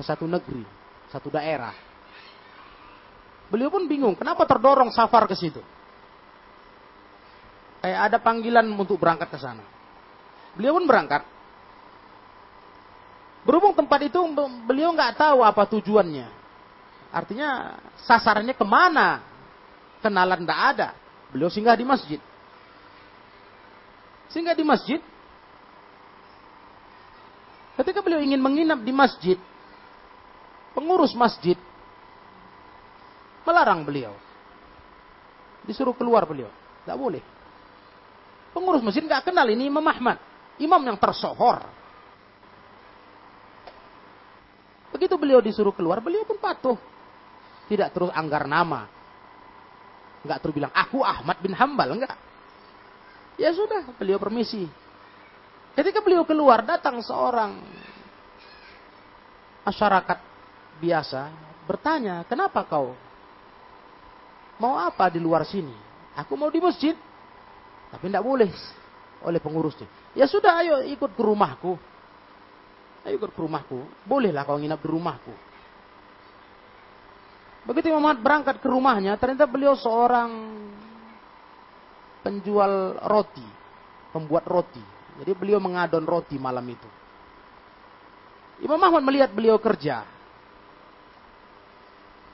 [0.00, 0.64] satu negeri,
[1.12, 1.76] satu daerah.
[3.52, 5.60] Beliau pun bingung, kenapa terdorong safar ke situ?
[7.84, 9.60] Kayak ada panggilan untuk berangkat ke sana.
[10.56, 11.20] Beliau pun berangkat.
[13.44, 14.16] Berhubung tempat itu
[14.64, 16.32] beliau nggak tahu apa tujuannya.
[17.12, 17.76] Artinya
[18.08, 19.20] sasarannya ke mana?
[20.00, 20.88] Kenalan tidak ada.
[21.28, 22.20] Beliau singgah di masjid.
[24.32, 25.00] Singgah di masjid,
[27.78, 29.38] Ketika beliau ingin menginap di masjid,
[30.74, 31.54] pengurus masjid
[33.46, 34.12] melarang beliau.
[35.62, 36.50] Disuruh keluar beliau.
[36.82, 37.22] Tidak boleh.
[38.50, 40.18] Pengurus masjid nggak kenal ini Imam Ahmad.
[40.58, 41.62] Imam yang tersohor.
[44.90, 46.74] Begitu beliau disuruh keluar, beliau pun patuh.
[47.70, 48.90] Tidak terus anggar nama.
[50.26, 51.94] Enggak terus bilang, aku Ahmad bin Hambal.
[51.94, 52.16] Enggak.
[53.38, 54.66] Ya sudah, beliau permisi.
[55.78, 57.54] Ketika beliau keluar, datang seorang
[59.62, 60.18] masyarakat
[60.82, 61.30] biasa
[61.70, 62.98] bertanya, kenapa kau
[64.58, 65.70] mau apa di luar sini?
[66.18, 66.98] Aku mau di masjid.
[67.94, 68.50] Tapi tidak boleh
[69.22, 69.86] oleh pengurusnya.
[70.18, 71.78] Ya sudah, ayo ikut ke rumahku.
[73.06, 73.86] Ayo ikut ke rumahku.
[74.02, 75.30] Bolehlah kau nginap di rumahku.
[77.70, 80.58] Begitu Imam Ahmad berangkat ke rumahnya, ternyata beliau seorang
[82.26, 83.46] penjual roti,
[84.10, 84.97] pembuat roti.
[85.18, 86.88] Jadi beliau mengadon roti malam itu.
[88.62, 90.06] Imam Ahmad melihat beliau kerja.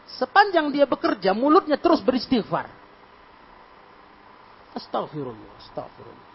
[0.05, 2.69] Sepanjang dia bekerja, mulutnya terus beristighfar.
[4.77, 6.29] Astagfirullah, astagfirullah.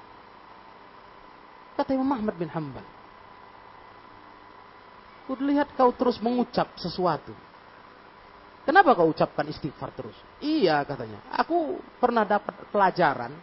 [1.78, 2.86] Kata Imam Ahmad bin Hanbal.
[5.30, 7.32] Kulihat kau terus mengucap sesuatu.
[8.66, 10.18] Kenapa kau ucapkan istighfar terus?
[10.42, 11.22] Iya katanya.
[11.38, 13.34] Aku pernah dapat pelajaran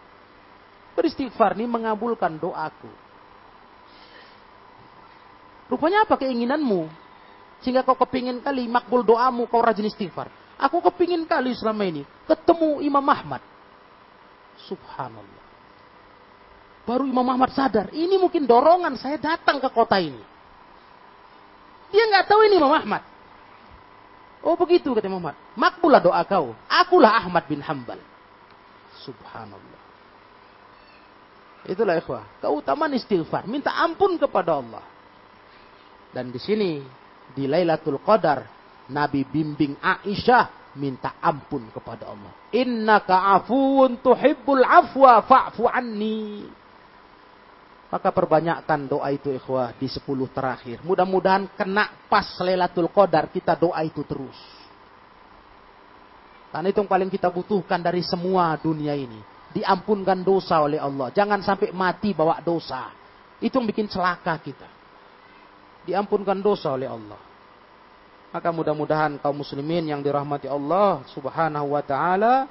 [0.97, 2.88] Beristighfar ini mengabulkan doaku.
[5.68, 6.88] Rupanya apa keinginanmu?
[7.61, 10.32] Sehingga kau kepingin kali makbul doamu, kau rajin istighfar.
[10.57, 13.44] Aku kepingin kali selama ini ketemu Imam Ahmad.
[14.64, 15.44] Subhanallah.
[16.88, 20.22] Baru Imam Ahmad sadar, ini mungkin dorongan saya datang ke kota ini.
[21.92, 23.03] Dia nggak tahu ini Imam Ahmad.
[24.47, 25.36] Oh begitu kata Imam Ahmad.
[25.59, 26.55] Makbulah doa kau.
[26.70, 27.99] Akulah Ahmad bin Hambal.
[29.03, 29.86] Subhanallah.
[31.67, 32.39] Itulah ikhwah.
[32.39, 33.51] Keutamaan istighfar.
[33.51, 34.85] Minta ampun kepada Allah.
[36.14, 36.79] Dan di sini,
[37.35, 38.47] di Lailatul Qadar,
[38.87, 42.33] Nabi bimbing Aisyah minta ampun kepada Allah.
[42.55, 46.47] Innaka afuun tuhibbul afwa fa'fu anni.
[47.91, 50.83] Maka perbanyakkan doa itu ikhwah di sepuluh terakhir.
[50.87, 54.39] Mudah-mudahan kena pas Lailatul Qadar kita doa itu terus.
[56.55, 61.09] Karena itu yang paling kita butuhkan dari semua dunia ini diampunkan dosa oleh Allah.
[61.17, 62.93] Jangan sampai mati bawa dosa.
[63.41, 64.69] Itu yang bikin celaka kita.
[65.89, 67.17] Diampunkan dosa oleh Allah.
[68.37, 72.45] Maka mudah-mudahan kaum muslimin yang dirahmati Allah subhanahu wa ta'ala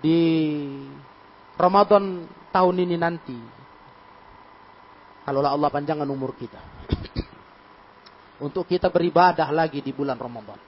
[0.00, 0.20] di
[1.60, 3.36] Ramadan tahun ini nanti.
[5.28, 6.58] Kalaulah Allah panjangkan umur kita.
[8.46, 10.58] Untuk kita beribadah lagi di bulan Ramadan.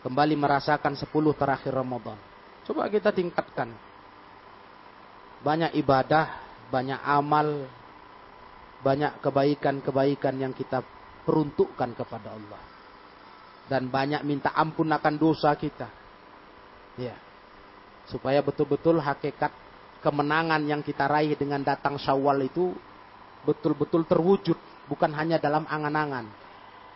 [0.00, 2.16] Kembali merasakan 10 terakhir Ramadan.
[2.64, 3.87] Coba kita tingkatkan
[5.42, 6.38] banyak ibadah,
[6.70, 7.66] banyak amal,
[8.82, 10.82] banyak kebaikan-kebaikan yang kita
[11.26, 12.62] peruntukkan kepada Allah.
[13.68, 15.88] Dan banyak minta ampun akan dosa kita.
[16.96, 17.14] Ya.
[18.08, 19.52] Supaya betul-betul hakikat
[20.00, 22.72] kemenangan yang kita raih dengan datang Syawal itu
[23.44, 24.56] betul-betul terwujud,
[24.88, 26.24] bukan hanya dalam angan-angan.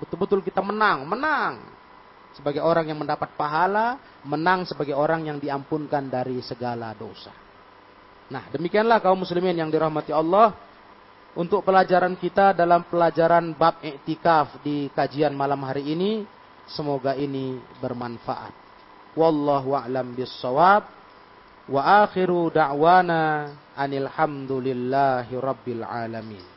[0.01, 1.61] Betul-betul kita menang, menang
[2.32, 7.41] sebagai orang yang mendapat pahala, menang sebagai orang yang diampunkan dari segala dosa.
[8.33, 10.57] Nah, demikianlah kaum muslimin yang dirahmati Allah
[11.37, 16.24] untuk pelajaran kita dalam pelajaran bab iktikaf di kajian malam hari ini.
[16.64, 18.57] Semoga ini bermanfaat.
[19.12, 20.89] Wallahu a'lam bissawab.
[21.68, 26.51] Wa akhiru da'wana anil hamdulillahi rabbil alamin.